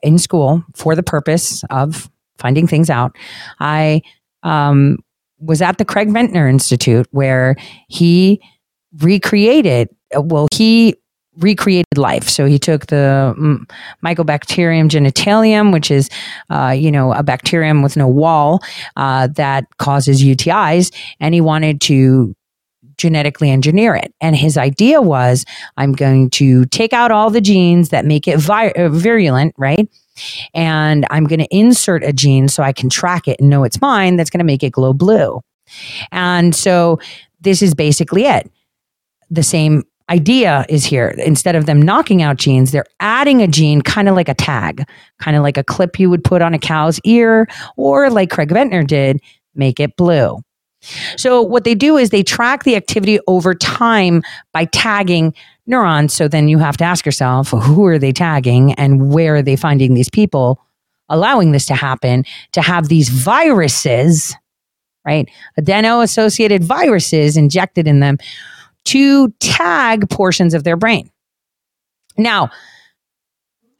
[0.03, 3.15] in school for the purpose of finding things out,
[3.59, 4.01] I
[4.43, 4.97] um,
[5.39, 7.55] was at the Craig Venter Institute where
[7.87, 8.41] he
[8.99, 10.95] recreated, well, he
[11.37, 12.27] recreated life.
[12.27, 13.69] So he took the mm,
[14.03, 16.09] Mycobacterium genitalium, which is,
[16.49, 18.61] uh, you know, a bacterium with no wall
[18.97, 22.35] uh, that causes UTIs, and he wanted to
[22.97, 24.13] genetically engineer it.
[24.21, 25.43] And his idea was,
[25.77, 29.89] I'm going to take out all the genes that make it uh, virulent, right?
[30.53, 33.81] And I'm going to insert a gene so I can track it and know it's
[33.81, 34.17] mine.
[34.17, 35.41] That's going to make it glow blue.
[36.11, 36.99] And so
[37.39, 38.51] this is basically it.
[39.31, 41.15] The same idea is here.
[41.19, 44.83] Instead of them knocking out genes, they're adding a gene, kind of like a tag,
[45.19, 47.47] kind of like a clip you would put on a cow's ear,
[47.77, 49.21] or like Craig Ventner did,
[49.55, 50.39] make it blue.
[51.15, 55.33] So what they do is they track the activity over time by tagging
[55.65, 56.13] neurons.
[56.13, 59.55] So then you have to ask yourself, who are they tagging and where are they
[59.55, 60.59] finding these people
[61.07, 64.35] allowing this to happen to have these viruses,
[65.05, 65.29] right?
[65.57, 68.17] Adeno associated viruses injected in them
[68.91, 71.09] to tag portions of their brain.
[72.17, 72.49] Now,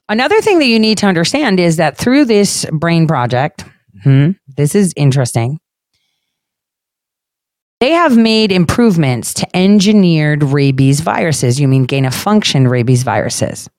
[0.08, 3.66] another thing that you need to understand is that through this brain project,
[4.04, 5.60] hmm, this is interesting.
[7.82, 11.60] They have made improvements to engineered rabies viruses.
[11.60, 13.70] You mean gain of function rabies viruses.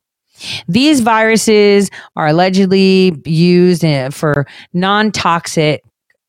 [0.69, 5.83] These viruses are allegedly used uh, for non toxic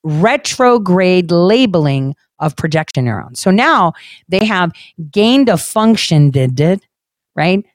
[0.03, 3.39] retrograde labeling of projection neurons.
[3.39, 3.93] So now
[4.27, 4.71] they have
[5.11, 6.85] gained a function, did it,
[7.35, 7.65] right?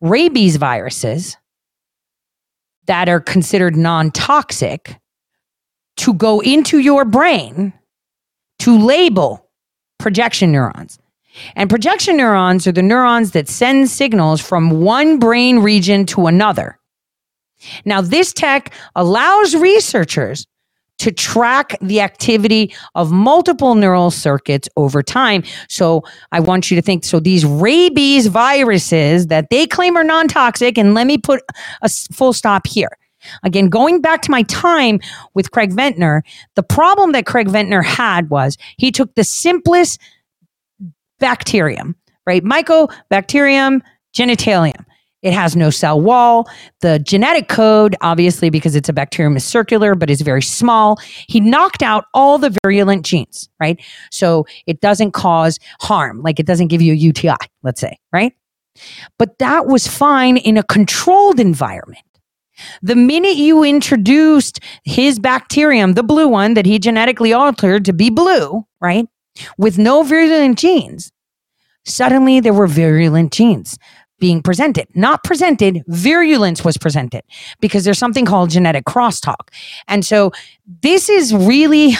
[0.00, 1.36] Rabies viruses
[2.86, 4.98] that are considered non toxic
[5.98, 7.72] to go into your brain
[8.60, 9.48] to label
[9.98, 10.98] projection neurons.
[11.54, 16.78] And projection neurons are the neurons that send signals from one brain region to another.
[17.84, 20.46] Now, this tech allows researchers
[20.98, 25.42] to track the activity of multiple neural circuits over time.
[25.68, 30.28] So I want you to think so these rabies viruses that they claim are non
[30.28, 31.42] toxic, and let me put
[31.82, 32.90] a full stop here.
[33.42, 35.00] Again, going back to my time
[35.34, 36.22] with Craig Ventner,
[36.54, 40.00] the problem that Craig Ventner had was he took the simplest
[41.18, 42.44] bacterium, right?
[42.44, 43.80] Mycobacterium
[44.16, 44.85] genitalium.
[45.26, 46.48] It has no cell wall.
[46.82, 51.00] The genetic code, obviously, because it's a bacterium, is circular, but is very small.
[51.26, 53.76] He knocked out all the virulent genes, right?
[54.12, 58.34] So it doesn't cause harm, like it doesn't give you a UTI, let's say, right?
[59.18, 62.04] But that was fine in a controlled environment.
[62.80, 68.10] The minute you introduced his bacterium, the blue one that he genetically altered to be
[68.10, 69.08] blue, right,
[69.58, 71.10] with no virulent genes,
[71.84, 73.76] suddenly there were virulent genes
[74.18, 74.86] being presented.
[74.94, 77.22] Not presented, virulence was presented
[77.60, 79.48] because there's something called genetic crosstalk.
[79.88, 80.32] And so
[80.82, 81.92] this is really,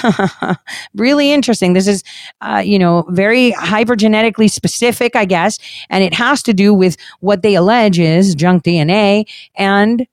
[0.94, 1.74] really interesting.
[1.74, 2.02] This is,
[2.40, 5.58] uh, you know, very hypergenetically specific, I guess.
[5.90, 10.06] And it has to do with what they allege is junk DNA and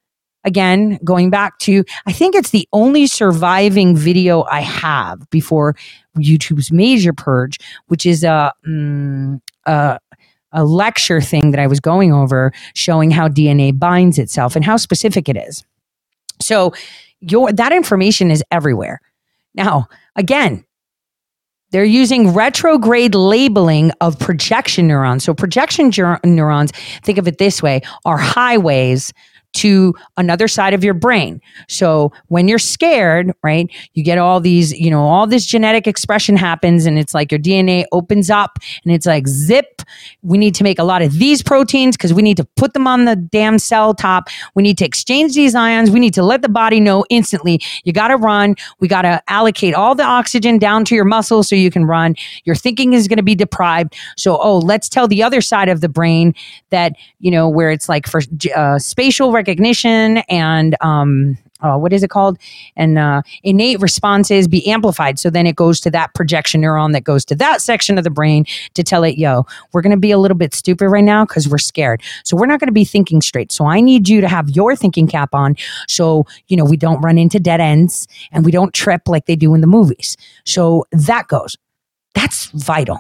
[0.44, 5.76] again, going back to, I think it's the only surviving video I have before
[6.18, 10.00] YouTube's major purge, which is a, um, a,
[10.54, 14.78] a lecture thing that I was going over showing how DNA binds itself and how
[14.78, 15.64] specific it is.
[16.42, 16.74] So
[17.20, 19.02] your, that information is everywhere.
[19.56, 20.66] Now, again,
[21.72, 25.24] they're using retrograde labeling of projection neurons.
[25.24, 25.92] So projection
[26.24, 29.12] neurons, think of it this way, are highways
[29.54, 31.42] to another side of your brain.
[31.68, 36.36] So when you're scared, right, you get all these, you know, all this genetic expression
[36.36, 39.82] happens and it's like your DNA opens up and it's like zip.
[40.22, 42.88] We need to make a lot of these proteins because we need to put them
[42.88, 44.30] on the damn cell top.
[44.56, 45.92] We need to exchange these ions.
[45.92, 48.56] We need to let the body know instantly you got to run.
[48.80, 52.16] We got to allocate all the oxygen down to your muscles so you can run.
[52.46, 53.96] Your thinking is going to be deprived.
[54.18, 56.34] So, oh, let's tell the other side of the brain
[56.70, 58.22] that, you know, where it's like for
[58.56, 62.38] uh, spatial recognition and um, uh, what is it called?
[62.76, 65.18] And uh, innate responses be amplified.
[65.18, 68.10] So then it goes to that projection neuron that goes to that section of the
[68.10, 71.26] brain to tell it, yo, we're going to be a little bit stupid right now
[71.26, 72.02] because we're scared.
[72.24, 73.52] So we're not going to be thinking straight.
[73.52, 75.56] So I need you to have your thinking cap on
[75.88, 79.36] so, you know, we don't run into dead ends and we don't trip like they
[79.36, 80.18] do in the movies.
[80.46, 81.56] So that goes.
[82.14, 83.00] That's vital.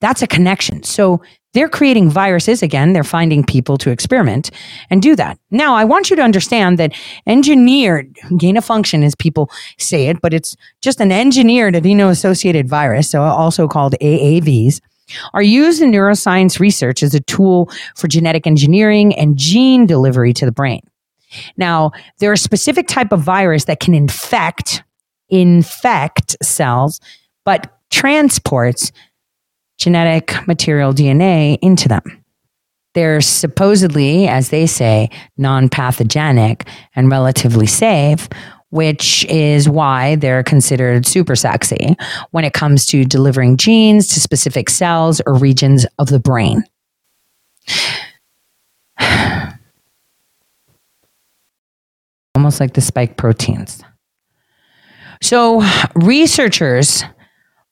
[0.00, 0.82] That's a connection.
[0.82, 1.22] So
[1.56, 2.92] they're creating viruses again.
[2.92, 4.50] They're finding people to experiment
[4.90, 5.38] and do that.
[5.50, 6.92] Now, I want you to understand that
[7.26, 12.68] engineered gain of function, as people say it, but it's just an engineered adeno associated
[12.68, 14.80] virus, so also called AAVs,
[15.32, 20.44] are used in neuroscience research as a tool for genetic engineering and gene delivery to
[20.44, 20.80] the brain.
[21.56, 24.82] Now, there are a specific type of virus that can infect
[25.28, 27.00] infect cells,
[27.44, 28.92] but transports
[29.78, 32.02] genetic material DNA into them.
[32.94, 38.26] They're supposedly, as they say, non pathogenic and relatively safe,
[38.70, 41.94] which is why they're considered super sexy
[42.30, 46.64] when it comes to delivering genes to specific cells or regions of the brain.
[52.34, 53.82] Almost like the spike proteins.
[55.22, 55.62] So,
[55.94, 57.04] researchers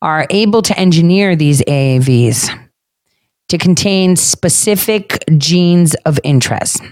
[0.04, 2.50] are able to engineer these AAVs
[3.48, 6.82] to contain specific genes of interest.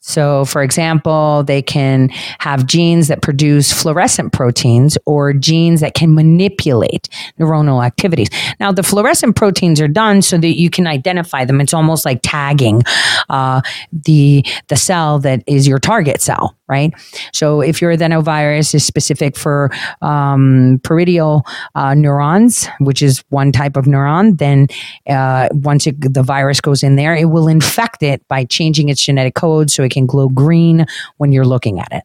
[0.00, 6.14] So, for example, they can have genes that produce fluorescent proteins or genes that can
[6.14, 7.08] manipulate
[7.40, 8.28] neuronal activities.
[8.60, 11.60] Now, the fluorescent proteins are done so that you can identify them.
[11.60, 12.82] It's almost like tagging
[13.28, 13.62] uh,
[13.92, 16.92] the the cell that is your target cell, right?
[17.32, 19.70] So, if your adenovirus is specific for
[20.02, 21.42] um, peridial
[21.74, 24.66] uh, neurons, which is one type of neuron, then
[25.08, 29.02] uh, once it, the virus goes in there, it will infect it by changing its
[29.04, 30.86] genetic code so it can glow green
[31.18, 32.04] when you're looking at it.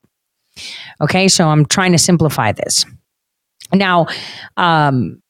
[0.99, 2.85] Okay, so I'm trying to simplify this.
[3.73, 4.07] Now,
[4.57, 5.21] um,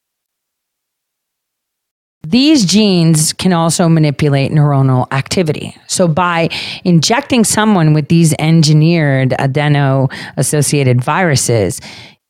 [2.24, 5.76] these genes can also manipulate neuronal activity.
[5.88, 6.49] So, by
[6.84, 11.82] injecting someone with these engineered adeno associated viruses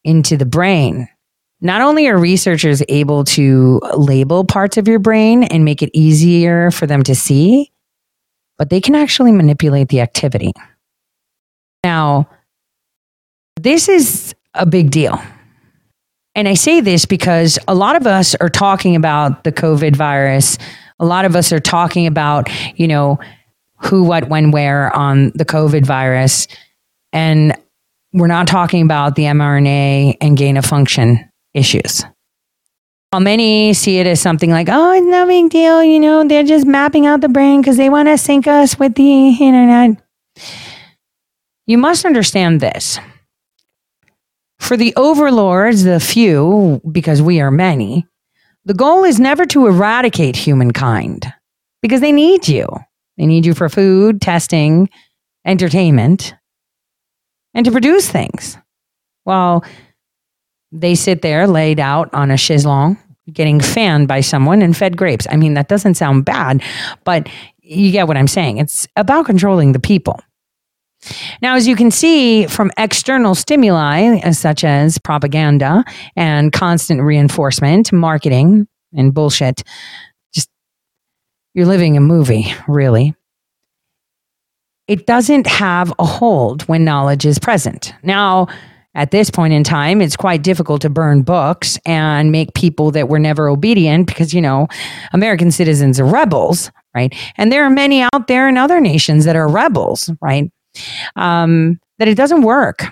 [0.04, 1.10] into the brain,
[1.60, 6.72] not only are researchers able to label parts of your brain and make it easier
[6.72, 7.72] for them to see,
[8.58, 10.54] but they can actually manipulate the activity.
[11.84, 12.30] Now,
[13.60, 15.22] this is a big deal.
[16.36, 20.58] And I say this because a lot of us are talking about the COVID virus.
[21.00, 23.20] A lot of us are talking about, you know,
[23.78, 26.48] who, what, when, where on the COVID virus.
[27.12, 27.58] And
[28.14, 32.04] we're not talking about the mRNA and gain of function issues.
[33.10, 36.44] While many see it as something like, oh, it's no big deal, you know, they're
[36.44, 40.02] just mapping out the brain because they want to sync us with the internet.
[41.68, 43.00] You must understand this.
[44.62, 48.06] For the overlords, the few, because we are many,
[48.64, 51.26] the goal is never to eradicate humankind
[51.82, 52.68] because they need you.
[53.18, 54.88] They need you for food, testing,
[55.46, 56.36] entertainment,
[57.54, 58.58] and to produce things.
[59.24, 59.66] While
[60.72, 62.98] they sit there laid out on a chaiselong,
[63.34, 65.26] getting fanned by someone and fed grapes.
[65.30, 66.64] I mean, that doesn't sound bad,
[67.04, 68.60] but you get what I'm saying.
[68.60, 70.20] It's about controlling the people.
[71.42, 75.84] Now, as you can see from external stimuli, uh, such as propaganda
[76.16, 79.64] and constant reinforcement, marketing, and bullshit,
[80.34, 80.50] just
[81.54, 83.16] you're living a movie, really.
[84.88, 87.94] It doesn't have a hold when knowledge is present.
[88.04, 88.48] Now,
[88.94, 93.08] at this point in time, it's quite difficult to burn books and make people that
[93.08, 94.68] were never obedient because, you know,
[95.14, 97.16] American citizens are rebels, right?
[97.38, 100.52] And there are many out there in other nations that are rebels, right?
[101.16, 102.86] Um, that it doesn't work.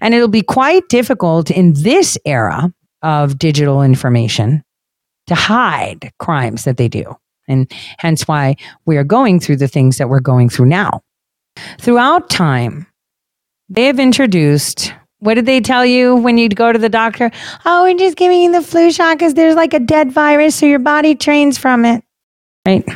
[0.00, 2.72] And it'll be quite difficult in this era
[3.02, 4.62] of digital information
[5.26, 7.16] to hide crimes that they do.
[7.48, 11.02] And hence why we are going through the things that we're going through now.
[11.80, 12.86] Throughout time,
[13.68, 17.30] they have introduced what did they tell you when you'd go to the doctor?
[17.66, 20.64] Oh, we're just giving you the flu shot because there's like a dead virus, so
[20.64, 22.02] your body trains from it.
[22.66, 22.88] Right?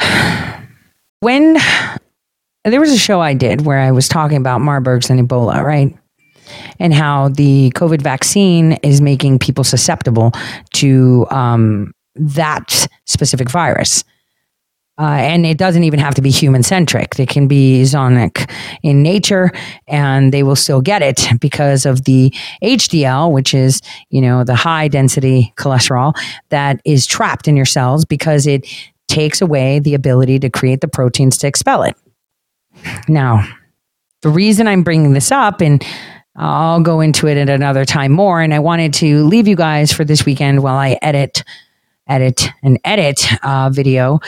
[1.20, 1.58] When
[2.70, 5.96] there was a show I did where I was talking about Marburg's and Ebola, right?
[6.78, 10.32] And how the COVID vaccine is making people susceptible
[10.74, 14.04] to um, that specific virus.
[14.98, 17.20] Uh, and it doesn't even have to be human centric.
[17.20, 18.50] It can be zonic
[18.82, 19.52] in nature,
[19.86, 24.56] and they will still get it because of the HDL, which is you know the
[24.56, 26.14] high density cholesterol
[26.48, 28.66] that is trapped in your cells because it
[29.06, 31.96] takes away the ability to create the proteins to expel it.
[33.08, 33.46] Now,
[34.22, 35.84] the reason I'm bringing this up and
[36.36, 38.40] I'll go into it at another time more.
[38.40, 41.42] And I wanted to leave you guys for this weekend while I edit,
[42.08, 44.20] edit, and edit uh, video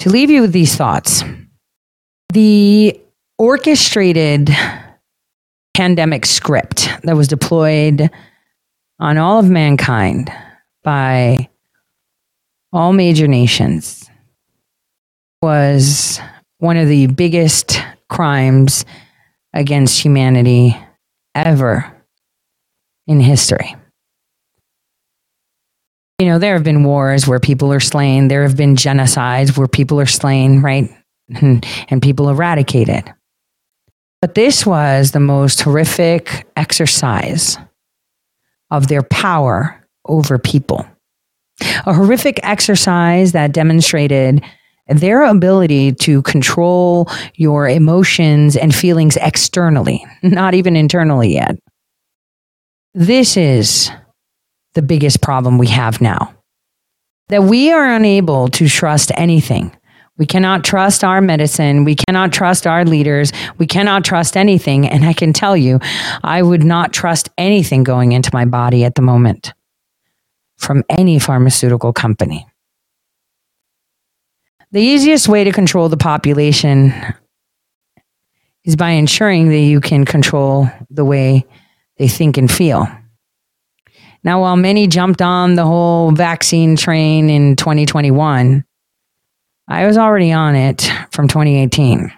[0.00, 1.24] to leave you with these thoughts.
[2.32, 3.00] The
[3.38, 4.50] orchestrated
[5.74, 8.10] pandemic script that was deployed
[9.00, 10.30] on all of mankind
[10.82, 11.48] by
[12.72, 14.10] all major nations
[15.40, 16.20] was
[16.58, 18.84] one of the biggest crimes
[19.52, 20.76] against humanity
[21.34, 21.92] ever
[23.06, 23.74] in history.
[26.18, 29.68] You know, there have been wars where people are slain, there have been genocides where
[29.68, 30.90] people are slain, right?
[31.28, 33.12] And, and people eradicated.
[34.20, 37.56] But this was the most horrific exercise
[38.70, 40.84] of their power over people.
[41.86, 44.44] A horrific exercise that demonstrated
[44.88, 51.56] their ability to control your emotions and feelings externally, not even internally yet.
[52.94, 53.90] This is
[54.74, 56.34] the biggest problem we have now.
[57.28, 59.76] That we are unable to trust anything.
[60.16, 61.84] We cannot trust our medicine.
[61.84, 63.32] We cannot trust our leaders.
[63.58, 64.88] We cannot trust anything.
[64.88, 65.78] And I can tell you,
[66.24, 69.52] I would not trust anything going into my body at the moment
[70.56, 72.46] from any pharmaceutical company.
[74.70, 76.92] The easiest way to control the population
[78.64, 81.46] is by ensuring that you can control the way
[81.96, 82.86] they think and feel.
[84.22, 88.62] Now, while many jumped on the whole vaccine train in 2021,
[89.68, 92.12] I was already on it from 2018.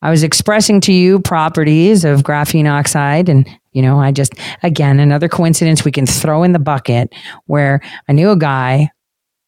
[0.00, 4.32] I was expressing to you properties of graphene oxide, and you know, I just
[4.62, 7.14] again another coincidence we can throw in the bucket
[7.44, 8.90] where I knew a guy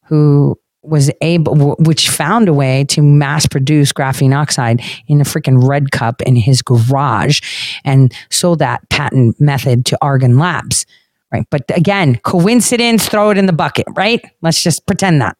[0.05, 5.67] who was able, which found a way to mass produce graphene oxide in a freaking
[5.67, 7.41] red cup in his garage
[7.83, 10.85] and sold that patent method to Argon Labs.
[11.31, 11.45] Right.
[11.49, 14.23] But again, coincidence, throw it in the bucket, right?
[14.41, 15.35] Let's just pretend that.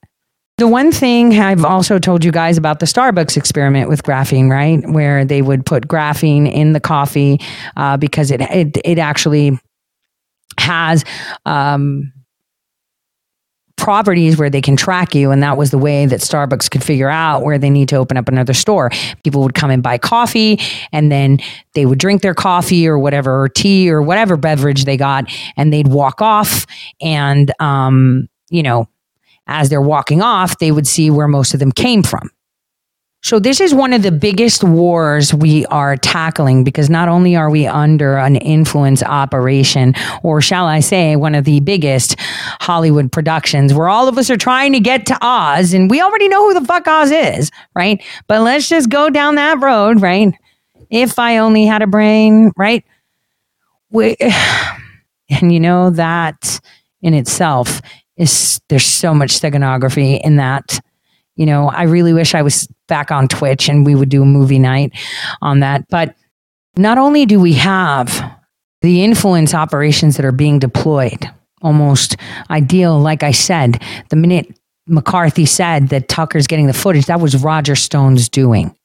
[0.57, 4.81] The one thing I've also told you guys about the Starbucks experiment with graphene, right,
[4.89, 7.39] where they would put graphene in the coffee
[7.77, 9.57] uh, because it, it it actually
[10.57, 11.05] has
[11.45, 12.11] um,
[13.87, 17.07] properties where they can track you, and that was the way that Starbucks could figure
[17.07, 18.89] out where they need to open up another store.
[19.23, 20.59] People would come and buy coffee,
[20.91, 21.39] and then
[21.73, 25.71] they would drink their coffee or whatever, or tea or whatever beverage they got, and
[25.71, 26.65] they'd walk off,
[26.99, 28.89] and um, you know
[29.49, 32.29] as they're walking off, they would see where most of them came from.
[33.27, 37.49] So, this is one of the biggest wars we are tackling because not only are
[37.49, 43.73] we under an influence operation, or shall I say, one of the biggest Hollywood productions
[43.73, 46.57] where all of us are trying to get to Oz, and we already know who
[46.57, 48.01] the fuck Oz is, right?
[48.27, 50.33] But let's just go down that road, right?
[50.89, 52.85] If I only had a brain, right?
[53.89, 54.15] We,
[55.29, 56.61] and you know, that
[57.01, 57.81] in itself
[58.15, 60.79] is there's so much steganography in that.
[61.37, 64.25] You know, I really wish I was back on Twitch and we would do a
[64.25, 64.91] movie night
[65.41, 65.87] on that.
[65.89, 66.15] But
[66.75, 68.37] not only do we have
[68.81, 71.29] the influence operations that are being deployed,
[71.61, 72.17] almost
[72.49, 77.41] ideal, like I said, the minute McCarthy said that Tucker's getting the footage, that was
[77.41, 78.75] Roger Stone's doing.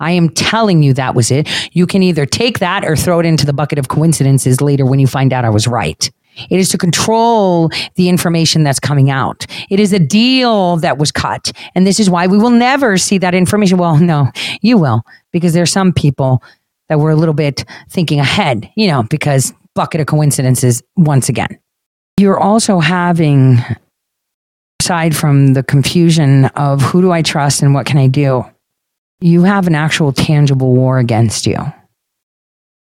[0.00, 1.48] I am telling you that was it.
[1.72, 4.98] You can either take that or throw it into the bucket of coincidences later when
[4.98, 6.10] you find out I was right.
[6.50, 9.46] It is to control the information that's coming out.
[9.70, 11.52] It is a deal that was cut.
[11.74, 13.78] And this is why we will never see that information.
[13.78, 14.30] Well, no,
[14.60, 15.02] you will,
[15.32, 16.42] because there are some people
[16.88, 21.58] that were a little bit thinking ahead, you know, because bucket of coincidences once again.
[22.18, 23.58] You're also having,
[24.80, 28.44] aside from the confusion of who do I trust and what can I do,
[29.20, 31.56] you have an actual tangible war against you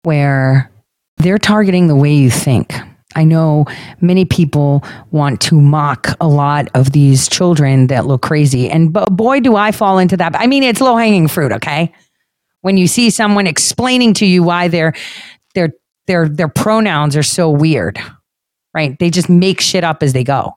[0.04, 0.72] where
[1.18, 2.74] they're targeting the way you think
[3.16, 3.66] I know
[4.00, 8.70] many people want to mock a lot of these children that look crazy.
[8.70, 10.36] And boy, do I fall into that.
[10.36, 11.94] I mean, it's low hanging fruit, okay?
[12.62, 14.94] When you see someone explaining to you why their,
[15.56, 15.74] their,
[16.08, 18.00] their, their pronouns are so weird,
[18.74, 18.98] right?
[19.00, 20.56] They just make shit up as they go.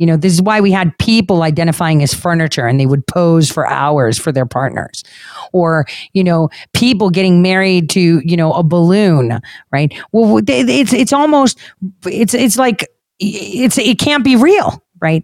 [0.00, 3.50] You know, this is why we had people identifying as furniture and they would pose
[3.50, 5.04] for hours for their partners.
[5.52, 5.84] Or,
[6.14, 9.40] you know, people getting married to, you know, a balloon,
[9.70, 9.92] right?
[10.10, 11.58] Well, it's, it's almost,
[12.06, 12.88] it's, it's like,
[13.18, 15.22] it's, it can't be real, right?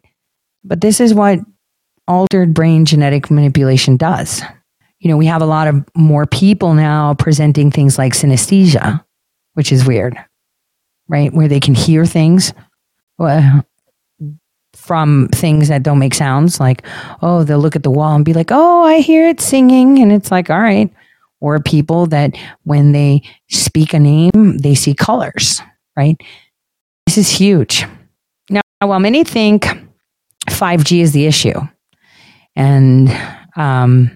[0.63, 1.39] But this is what
[2.07, 4.43] altered brain genetic manipulation does.
[4.99, 9.03] You know, we have a lot of more people now presenting things like synesthesia,
[9.55, 10.23] which is weird,
[11.09, 11.33] right?
[11.33, 12.53] Where they can hear things.
[13.17, 13.65] Well,
[14.87, 16.87] from things that don't make sounds like
[17.23, 20.13] oh they'll look at the wall and be like oh i hear it singing and
[20.13, 20.93] it's like all right
[21.41, 25.61] or people that when they speak a name they see colors
[25.97, 26.21] right
[27.07, 27.85] this is huge
[28.49, 29.67] now while many think
[30.49, 31.61] 5g is the issue
[32.55, 33.11] and
[33.57, 34.11] um,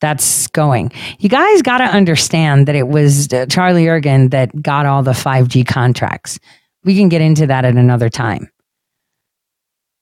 [0.00, 0.92] that's going.
[1.18, 5.12] You guys got to understand that it was uh, Charlie Ergen that got all the
[5.12, 6.38] 5G contracts.
[6.84, 8.48] We can get into that at another time.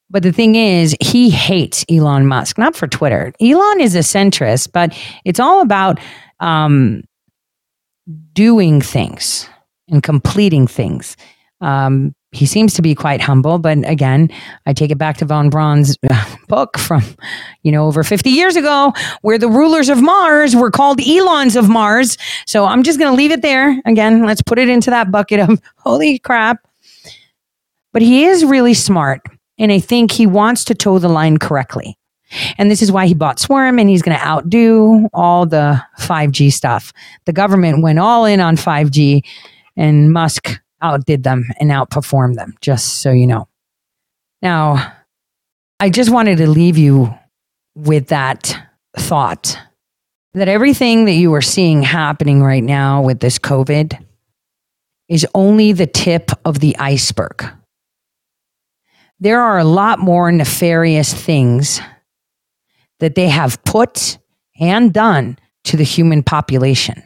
[0.09, 3.33] But the thing is, he hates Elon Musk, not for Twitter.
[3.41, 5.99] Elon is a centrist, but it's all about
[6.41, 7.03] um,
[8.33, 9.49] doing things
[9.89, 11.17] and completing things.
[11.61, 14.31] Um, he seems to be quite humble, but again,
[14.67, 17.03] I take it back to von Braun's uh, book from,
[17.63, 18.93] you know, over 50 years ago,
[19.23, 22.19] where the rulers of Mars were called Elons of Mars.
[22.47, 23.81] So I'm just going to leave it there.
[23.87, 26.59] Again, let's put it into that bucket of holy crap.
[27.93, 29.23] But he is really smart
[29.59, 31.99] And I think he wants to toe the line correctly.
[32.59, 36.53] And this is why he bought Swarm and he's going to outdo all the 5G
[36.53, 36.93] stuff.
[37.25, 39.23] The government went all in on 5G
[39.77, 43.49] and Musk outdid them and outperformed them, just so you know.
[44.43, 44.93] Now,
[45.81, 47.15] I just wanted to leave you
[47.75, 48.57] with that
[48.97, 49.59] thought
[50.35, 54.03] that everything that you are seeing happening right now with this COVID
[55.09, 57.45] is only the tip of the iceberg.
[59.19, 61.81] There are a lot more nefarious things
[63.01, 64.19] that they have put
[64.61, 67.03] and done to the human population.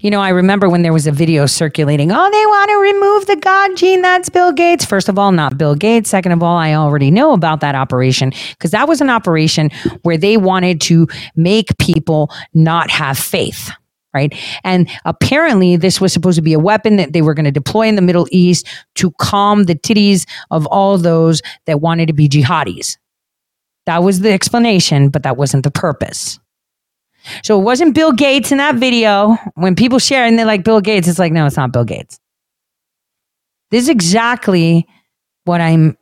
[0.00, 3.26] You know, I remember when there was a video circulating, oh, they want to remove
[3.26, 4.02] the God gene.
[4.02, 4.84] That's Bill Gates.
[4.84, 6.10] First of all, not Bill Gates.
[6.10, 9.70] Second of all, I already know about that operation because that was an operation
[10.02, 11.06] where they wanted to
[11.36, 13.70] make people not have faith.
[14.14, 14.32] Right.
[14.62, 17.88] And apparently, this was supposed to be a weapon that they were going to deploy
[17.88, 22.28] in the Middle East to calm the titties of all those that wanted to be
[22.28, 22.96] jihadis.
[23.86, 26.38] That was the explanation, but that wasn't the purpose.
[27.42, 29.36] So it wasn't Bill Gates in that video.
[29.54, 32.20] When people share and they're like Bill Gates, it's like, no, it's not Bill Gates.
[33.70, 34.86] This is exactly
[35.44, 35.98] what I'm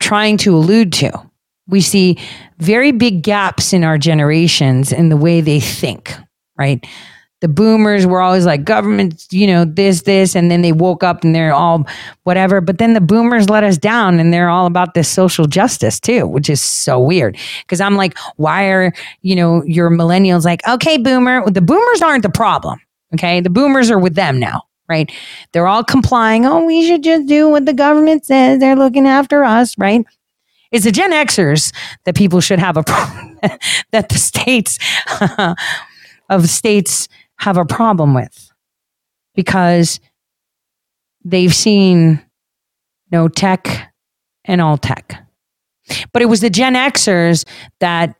[0.00, 1.12] trying to allude to.
[1.68, 2.18] We see
[2.58, 6.14] very big gaps in our generations in the way they think,
[6.58, 6.84] right?
[7.44, 11.24] The boomers were always like, government, you know, this, this, and then they woke up
[11.24, 11.86] and they're all
[12.22, 12.62] whatever.
[12.62, 16.26] But then the boomers let us down and they're all about this social justice too,
[16.26, 17.36] which is so weird.
[17.66, 22.22] Cause I'm like, why are, you know, your millennials like, okay, boomer, the boomers aren't
[22.22, 22.80] the problem.
[23.12, 23.42] Okay.
[23.42, 25.10] The boomers are with them now right?
[25.52, 26.44] They're all complying.
[26.44, 28.60] Oh, we should just do what the government says.
[28.60, 30.04] They're looking after us, right?
[30.70, 31.72] It's the Gen Xers
[32.04, 33.38] that people should have a problem
[33.92, 34.78] that the states
[36.28, 38.52] of states have a problem with
[39.34, 40.00] because
[41.24, 42.22] they've seen
[43.10, 43.92] no tech
[44.44, 45.26] and all tech.
[46.12, 47.44] But it was the Gen Xers
[47.80, 48.14] that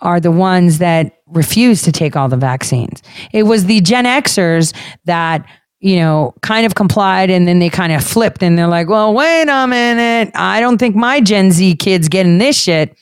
[0.00, 3.02] are the ones that refuse to take all the vaccines.
[3.32, 5.46] It was the Gen Xers that,
[5.80, 9.14] you know, kind of complied and then they kind of flipped and they're like, well,
[9.14, 10.32] wait a minute.
[10.34, 12.96] I don't think my Gen Z kids getting this shit.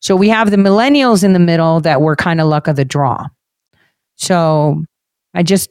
[0.00, 2.84] So we have the millennials in the middle that were kind of luck of the
[2.84, 3.26] draw.
[4.24, 4.84] So
[5.34, 5.68] I just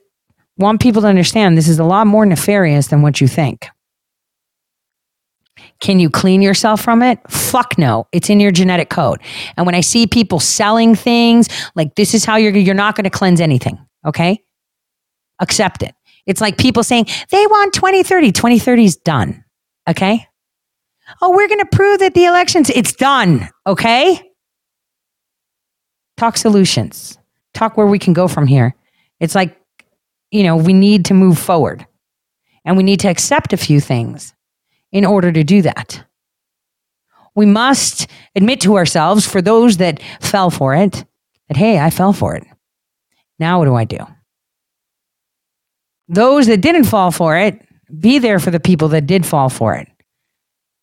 [0.58, 3.68] want people to understand this is a lot more nefarious than what you think.
[5.80, 7.20] Can you clean yourself from it?
[7.30, 8.08] Fuck no.
[8.12, 9.20] It's in your genetic code.
[9.58, 13.04] And when I see people selling things like this is how you're you're not going
[13.04, 14.41] to cleanse anything, okay?
[15.39, 15.93] Accept it.
[16.26, 18.32] It's like people saying they want 2030.
[18.32, 19.43] 2030 is done.
[19.89, 20.26] Okay?
[21.22, 24.22] Oh, we're going to prove that the elections it's done, okay?
[26.18, 27.18] Talk solutions.
[27.54, 28.76] Talk where we can go from here.
[29.20, 29.58] It's like
[30.34, 31.86] you know, we need to move forward.
[32.66, 34.34] And we need to accept a few things
[34.91, 36.04] in order to do that.
[37.36, 41.06] We must admit to ourselves, for those that fell for it,
[41.47, 42.45] that, hey, I fell for it.
[43.38, 43.99] Now what do I do?
[46.08, 47.62] Those that didn't fall for it,
[47.99, 49.88] be there for the people that did fall for it.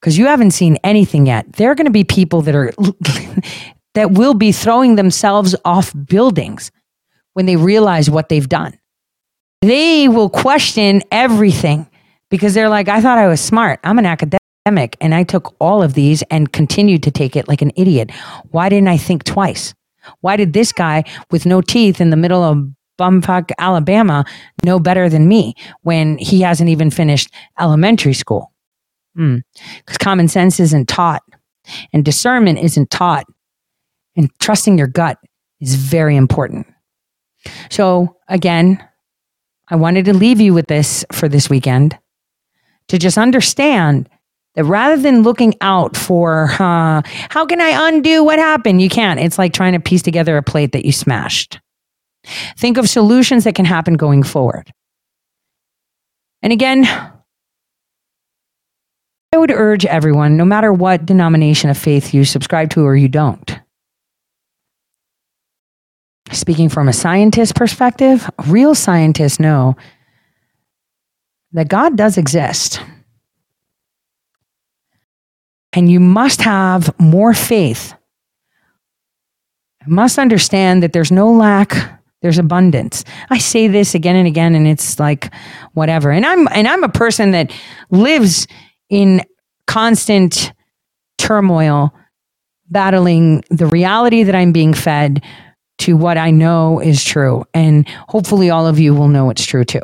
[0.01, 1.53] Because you haven't seen anything yet.
[1.55, 2.73] There are going to be people that are
[3.95, 6.71] that will be throwing themselves off buildings
[7.35, 8.79] when they realize what they've done.
[9.63, 11.89] They will question everything
[12.31, 13.81] because they're like, I thought I was smart.
[13.85, 17.63] I'm an academic and I took all of these and continued to take it like
[17.63, 18.11] an idiot.
[18.51, 19.75] Why didn't I think twice?
[20.21, 22.69] Why did this guy with no teeth in the middle of
[22.99, 24.25] bumfuck Alabama
[24.65, 28.53] know better than me when he hasn't even finished elementary school?
[29.15, 29.43] Because
[29.89, 29.95] hmm.
[29.99, 31.23] common sense isn't taught
[31.93, 33.27] and discernment isn't taught.
[34.17, 35.19] And trusting your gut
[35.61, 36.67] is very important.
[37.71, 38.85] So, again,
[39.69, 41.99] I wanted to leave you with this for this weekend
[42.89, 44.09] to just understand
[44.55, 49.21] that rather than looking out for uh, how can I undo what happened, you can't.
[49.21, 51.61] It's like trying to piece together a plate that you smashed.
[52.59, 54.73] Think of solutions that can happen going forward.
[56.43, 56.85] And again,
[59.33, 63.09] I would urge everyone, no matter what denomination of faith you subscribe to or you
[63.09, 63.60] don't,
[66.33, 69.77] speaking from a scientist perspective, real scientists know
[71.53, 72.81] that God does exist.
[75.73, 77.95] And you must have more faith.
[79.87, 83.05] You must understand that there's no lack, there's abundance.
[83.31, 85.33] I say this again and again and it's like
[85.73, 86.11] whatever.
[86.11, 87.53] And I'm and I'm a person that
[87.91, 88.47] lives
[88.89, 89.23] in
[89.67, 90.53] constant
[91.19, 91.95] turmoil
[92.69, 95.23] battling the reality that I'm being fed
[95.81, 97.45] to what I know is true.
[97.55, 99.83] And hopefully all of you will know it's true too.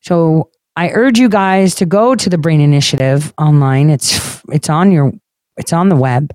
[0.00, 3.90] So I urge you guys to go to the Brain Initiative online.
[3.90, 5.12] It's it's on your
[5.56, 6.34] it's on the web.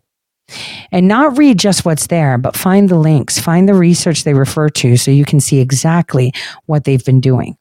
[0.94, 4.70] And not read just what's there, but find the links, find the research they refer
[4.70, 6.32] to so you can see exactly
[6.68, 7.58] what they've been doing.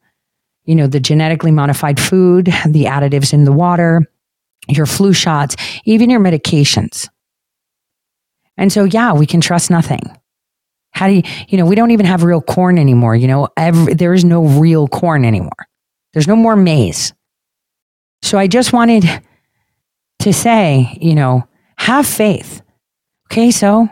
[0.63, 4.05] You know, the genetically modified food, the additives in the water,
[4.69, 7.09] your flu shots, even your medications.
[8.55, 10.01] And so, yeah, we can trust nothing.
[10.97, 13.15] How do you, you know, we don't even have real corn anymore.
[13.15, 15.67] You know, every, there is no real corn anymore.
[16.13, 17.13] There's no more maize.
[18.23, 19.05] So I just wanted
[20.19, 22.61] to say, you know, have faith.
[23.31, 23.87] Okay, so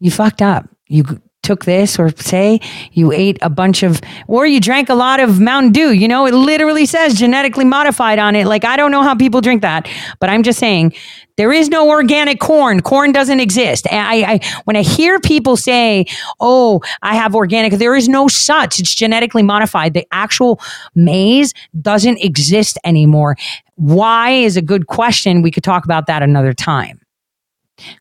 [0.00, 0.68] you fucked up.
[0.88, 1.04] You
[1.50, 2.60] took this, or say
[2.92, 5.92] you ate a bunch of, or you drank a lot of Mountain Dew.
[5.92, 8.46] You know, it literally says genetically modified on it.
[8.46, 9.88] Like, I don't know how people drink that,
[10.20, 10.94] but I'm just saying
[11.36, 12.82] there is no organic corn.
[12.82, 13.88] Corn doesn't exist.
[13.90, 16.06] I, I when I hear people say,
[16.38, 18.78] "Oh, I have organic," there is no such.
[18.78, 19.92] It's genetically modified.
[19.92, 20.60] The actual
[20.94, 23.36] maize doesn't exist anymore.
[23.74, 25.42] Why is a good question.
[25.42, 27.00] We could talk about that another time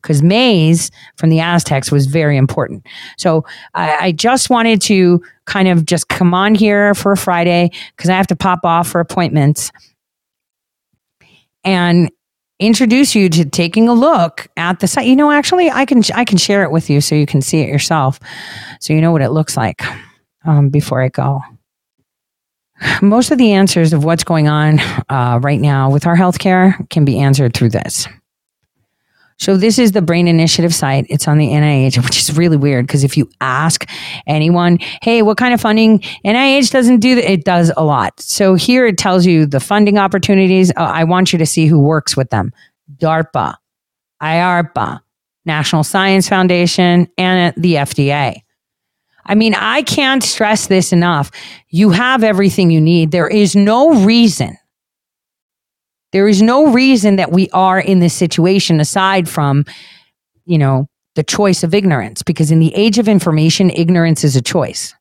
[0.01, 2.85] because maize from the Aztecs was very important.
[3.17, 7.71] So I, I, just wanted to kind of just come on here for a Friday
[7.95, 9.71] because I have to pop off for appointments
[11.63, 12.11] and
[12.59, 15.07] introduce you to taking a look at the site.
[15.07, 17.59] You know, actually, I can I can share it with you so you can see
[17.61, 18.19] it yourself,
[18.79, 19.81] so you know what it looks like
[20.45, 21.41] um, before I go.
[23.01, 27.03] Most of the answers of what's going on uh, right now with our healthcare can
[27.03, 28.07] be answered through this.
[29.39, 31.05] So this is the Brain Initiative site.
[31.09, 33.89] It's on the NIH, which is really weird because if you ask
[34.27, 38.19] anyone, hey, what kind of funding NIH doesn't do that, it does a lot.
[38.19, 40.71] So here it tells you the funding opportunities.
[40.71, 42.51] Uh, I want you to see who works with them:
[42.97, 43.55] DARPA,
[44.21, 44.99] IARPA,
[45.45, 48.41] National Science Foundation, and the FDA.
[49.25, 51.31] I mean, I can't stress this enough.
[51.69, 53.11] You have everything you need.
[53.11, 54.57] There is no reason
[56.11, 59.65] there is no reason that we are in this situation aside from,
[60.45, 64.41] you know, the choice of ignorance, because in the age of information, ignorance is a
[64.41, 64.95] choice.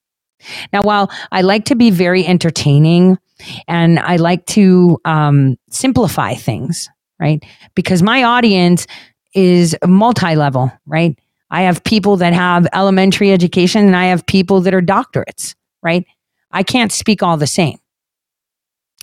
[0.72, 3.18] Now, while I like to be very entertaining
[3.66, 6.88] and I like to um, simplify things,
[7.20, 7.44] right?
[7.74, 8.86] Because my audience
[9.34, 11.18] is multi level, right?
[11.50, 16.04] I have people that have elementary education and I have people that are doctorates, right?
[16.50, 17.78] I can't speak all the same.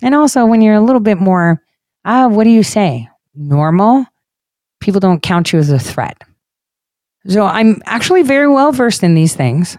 [0.02, 1.62] And also, when you're a little bit more
[2.06, 3.08] ah, what do you say?
[3.34, 4.06] Normal?
[4.80, 6.22] People don't count you as a threat.
[7.28, 9.76] So I'm actually very well versed in these things.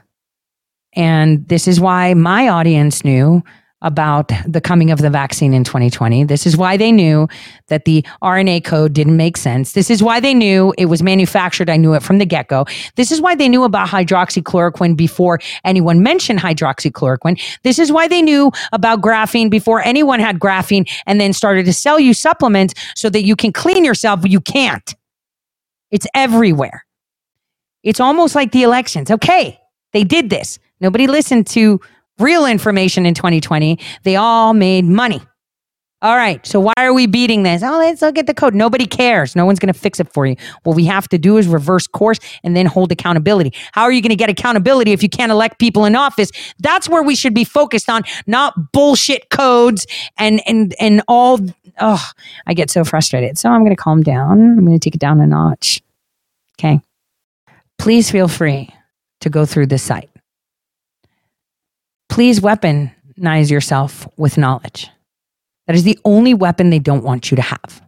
[0.94, 3.44] And this is why my audience knew
[3.82, 6.24] about the coming of the vaccine in 2020.
[6.24, 7.28] This is why they knew
[7.68, 9.74] that the RNA code didn't make sense.
[9.74, 11.70] This is why they knew it was manufactured.
[11.70, 12.66] I knew it from the get go.
[12.96, 17.40] This is why they knew about hydroxychloroquine before anyone mentioned hydroxychloroquine.
[17.64, 21.74] This is why they knew about graphene before anyone had graphene and then started to
[21.74, 24.96] sell you supplements so that you can clean yourself, but you can't.
[25.92, 26.84] It's everywhere.
[27.84, 29.12] It's almost like the elections.
[29.12, 29.60] Okay,
[29.94, 30.58] they did this.
[30.82, 31.80] Nobody listened to
[32.20, 33.80] real information in 2020.
[34.04, 35.22] They all made money.
[36.04, 36.46] All right.
[36.46, 37.64] So why are we beating this?
[37.64, 38.54] Oh, let's look at the code.
[38.54, 39.36] Nobody cares.
[39.36, 40.36] No one's going to fix it for you.
[40.62, 43.52] What we have to do is reverse course and then hold accountability.
[43.72, 46.30] How are you going to get accountability if you can't elect people in office?
[46.60, 49.88] That's where we should be focused on, not bullshit codes
[50.20, 51.40] and and and all.
[51.80, 52.06] Oh,
[52.46, 53.40] I get so frustrated.
[53.40, 54.40] So I'm going to calm down.
[54.40, 55.82] I'm going to take it down a notch.
[56.60, 56.80] Okay.
[57.80, 58.70] Please feel free
[59.22, 60.10] to go through this site
[62.10, 64.90] please weaponize yourself with knowledge.
[65.68, 67.82] That is the only weapon they don't want you to have.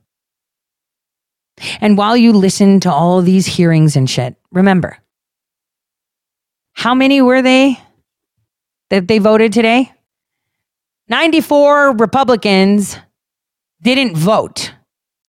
[1.81, 4.97] And while you listen to all these hearings and shit, remember
[6.73, 7.77] how many were they
[8.89, 9.91] that they voted today?
[11.09, 12.97] 94 Republicans
[13.81, 14.73] didn't vote.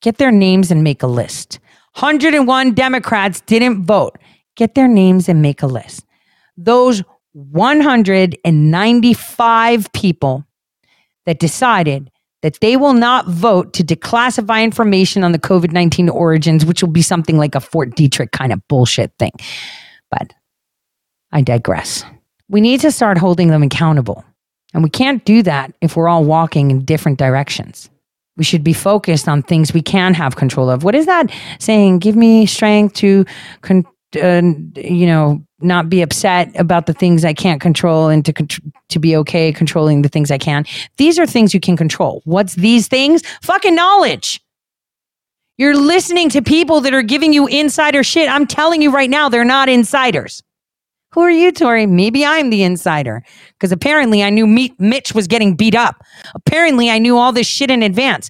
[0.02, 1.60] Get their names and make a list.
[1.96, 4.18] 101 Democrats didn't vote.
[4.56, 6.06] Get their names and make a list.
[6.56, 7.04] Those
[7.34, 10.46] 195 people
[11.26, 12.12] that decided
[12.42, 16.90] that they will not vote to declassify information on the COVID 19 origins, which will
[16.90, 19.32] be something like a Fort Detrick kind of bullshit thing.
[20.10, 20.34] But
[21.32, 22.04] I digress.
[22.48, 24.24] We need to start holding them accountable.
[24.74, 27.90] And we can't do that if we're all walking in different directions.
[28.38, 30.84] We should be focused on things we can have control of.
[30.84, 32.00] What is that saying?
[32.00, 33.26] Give me strength to,
[33.62, 33.86] con-
[34.16, 34.42] uh,
[34.76, 38.34] you know, not be upset about the things I can't control and to
[38.90, 40.66] to be okay controlling the things I can.
[40.98, 42.22] These are things you can control.
[42.26, 43.22] What's these things?
[43.42, 44.42] Fucking knowledge.
[45.58, 48.30] You're listening to people that are giving you insider shit.
[48.30, 50.42] I'm telling you right now, they're not insiders.
[51.12, 51.86] Who are you, Tori?
[51.86, 53.24] Maybe I'm the insider.
[53.54, 56.04] Because apparently I knew Me- Mitch was getting beat up.
[56.34, 58.30] Apparently I knew all this shit in advance.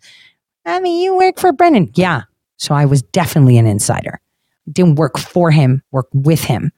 [0.66, 1.92] I mean, you work for Brennan.
[1.94, 2.24] Yeah.
[2.58, 4.20] So I was definitely an insider.
[4.72, 6.72] Didn't work for him, work with him.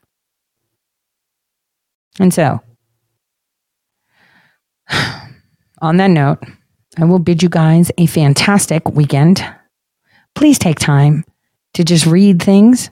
[2.19, 2.59] And so,
[5.81, 6.39] on that note,
[6.97, 9.45] I will bid you guys a fantastic weekend.
[10.35, 11.23] Please take time
[11.73, 12.89] to just read things.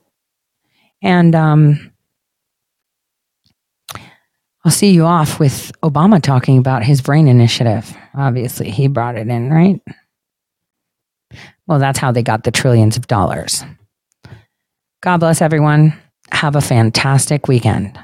[1.02, 1.92] And um,
[4.66, 7.96] I'll see you off with Obama talking about his brain initiative.
[8.14, 9.82] Obviously, he brought it in, right?
[11.68, 13.64] Well, that's how they got the trillions of dollars.
[15.02, 15.94] God bless everyone.
[16.32, 17.98] Have a fantastic weekend.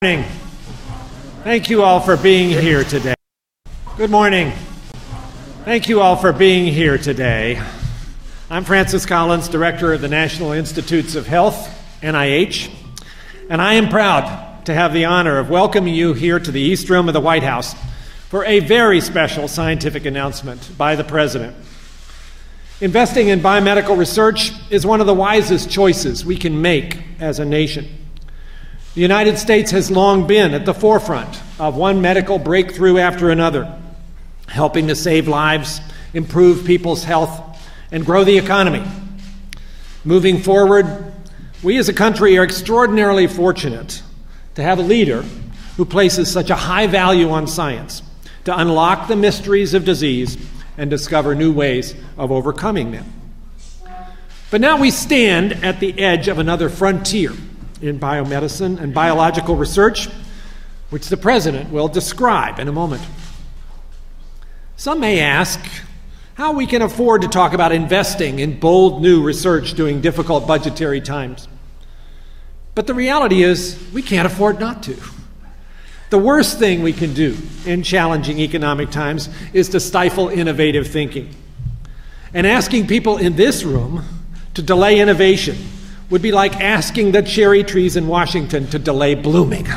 [0.00, 0.30] Good morning.
[1.42, 3.14] Thank you all for being here today.
[3.96, 4.52] Good morning.
[5.64, 7.60] Thank you all for being here today.
[8.48, 11.68] I'm Francis Collins, Director of the National Institutes of Health,
[12.02, 12.72] NIH,
[13.48, 16.88] and I am proud to have the honor of welcoming you here to the East
[16.88, 17.74] Room of the White House
[18.28, 21.56] for a very special scientific announcement by the President.
[22.80, 27.44] Investing in biomedical research is one of the wisest choices we can make as a
[27.44, 27.86] nation.
[28.94, 33.78] The United States has long been at the forefront of one medical breakthrough after another,
[34.48, 35.82] helping to save lives,
[36.14, 37.62] improve people's health,
[37.92, 38.82] and grow the economy.
[40.02, 41.12] Moving forward,
[41.62, 44.02] we as a country are extraordinarily fortunate
[44.54, 45.20] to have a leader
[45.76, 48.02] who places such a high value on science
[48.44, 50.38] to unlock the mysteries of disease
[50.80, 53.04] and discover new ways of overcoming them.
[54.50, 57.32] But now we stand at the edge of another frontier
[57.82, 60.08] in biomedicine and biological research,
[60.88, 63.02] which the President will describe in a moment.
[64.76, 65.60] Some may ask
[66.32, 71.02] how we can afford to talk about investing in bold new research during difficult budgetary
[71.02, 71.46] times.
[72.74, 74.96] But the reality is, we can't afford not to.
[76.10, 81.34] The worst thing we can do in challenging economic times is to stifle innovative thinking.
[82.34, 84.04] And asking people in this room
[84.54, 85.56] to delay innovation
[86.10, 89.68] would be like asking the cherry trees in Washington to delay blooming.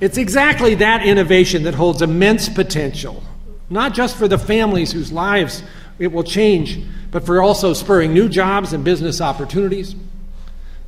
[0.00, 3.22] It's exactly that innovation that holds immense potential,
[3.68, 5.62] not just for the families whose lives
[5.98, 9.94] it will change, but for also spurring new jobs and business opportunities.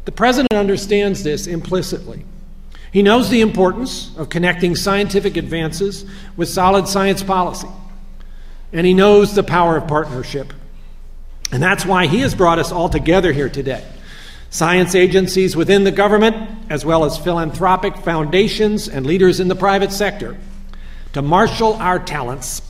[0.06, 2.24] The President understands this implicitly.
[2.98, 6.04] He knows the importance of connecting scientific advances
[6.36, 7.68] with solid science policy,
[8.72, 10.52] and he knows the power of partnership.
[11.52, 13.86] And that's why he has brought us all together here today
[14.50, 16.34] science agencies within the government,
[16.70, 20.36] as well as philanthropic foundations and leaders in the private sector,
[21.12, 22.62] to marshal our talents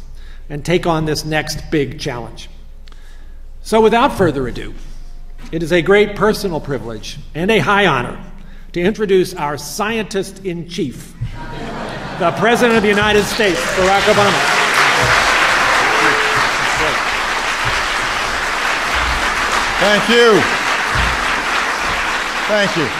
[0.50, 2.50] and take on this next big challenge.
[3.62, 4.74] So, without further ado,
[5.52, 8.27] it is a great personal privilege and a high honor
[8.72, 11.14] to introduce our scientist in chief,
[12.18, 14.58] the President of the United States, Barack Obama.
[19.80, 20.40] Thank you.
[22.48, 22.97] Thank you.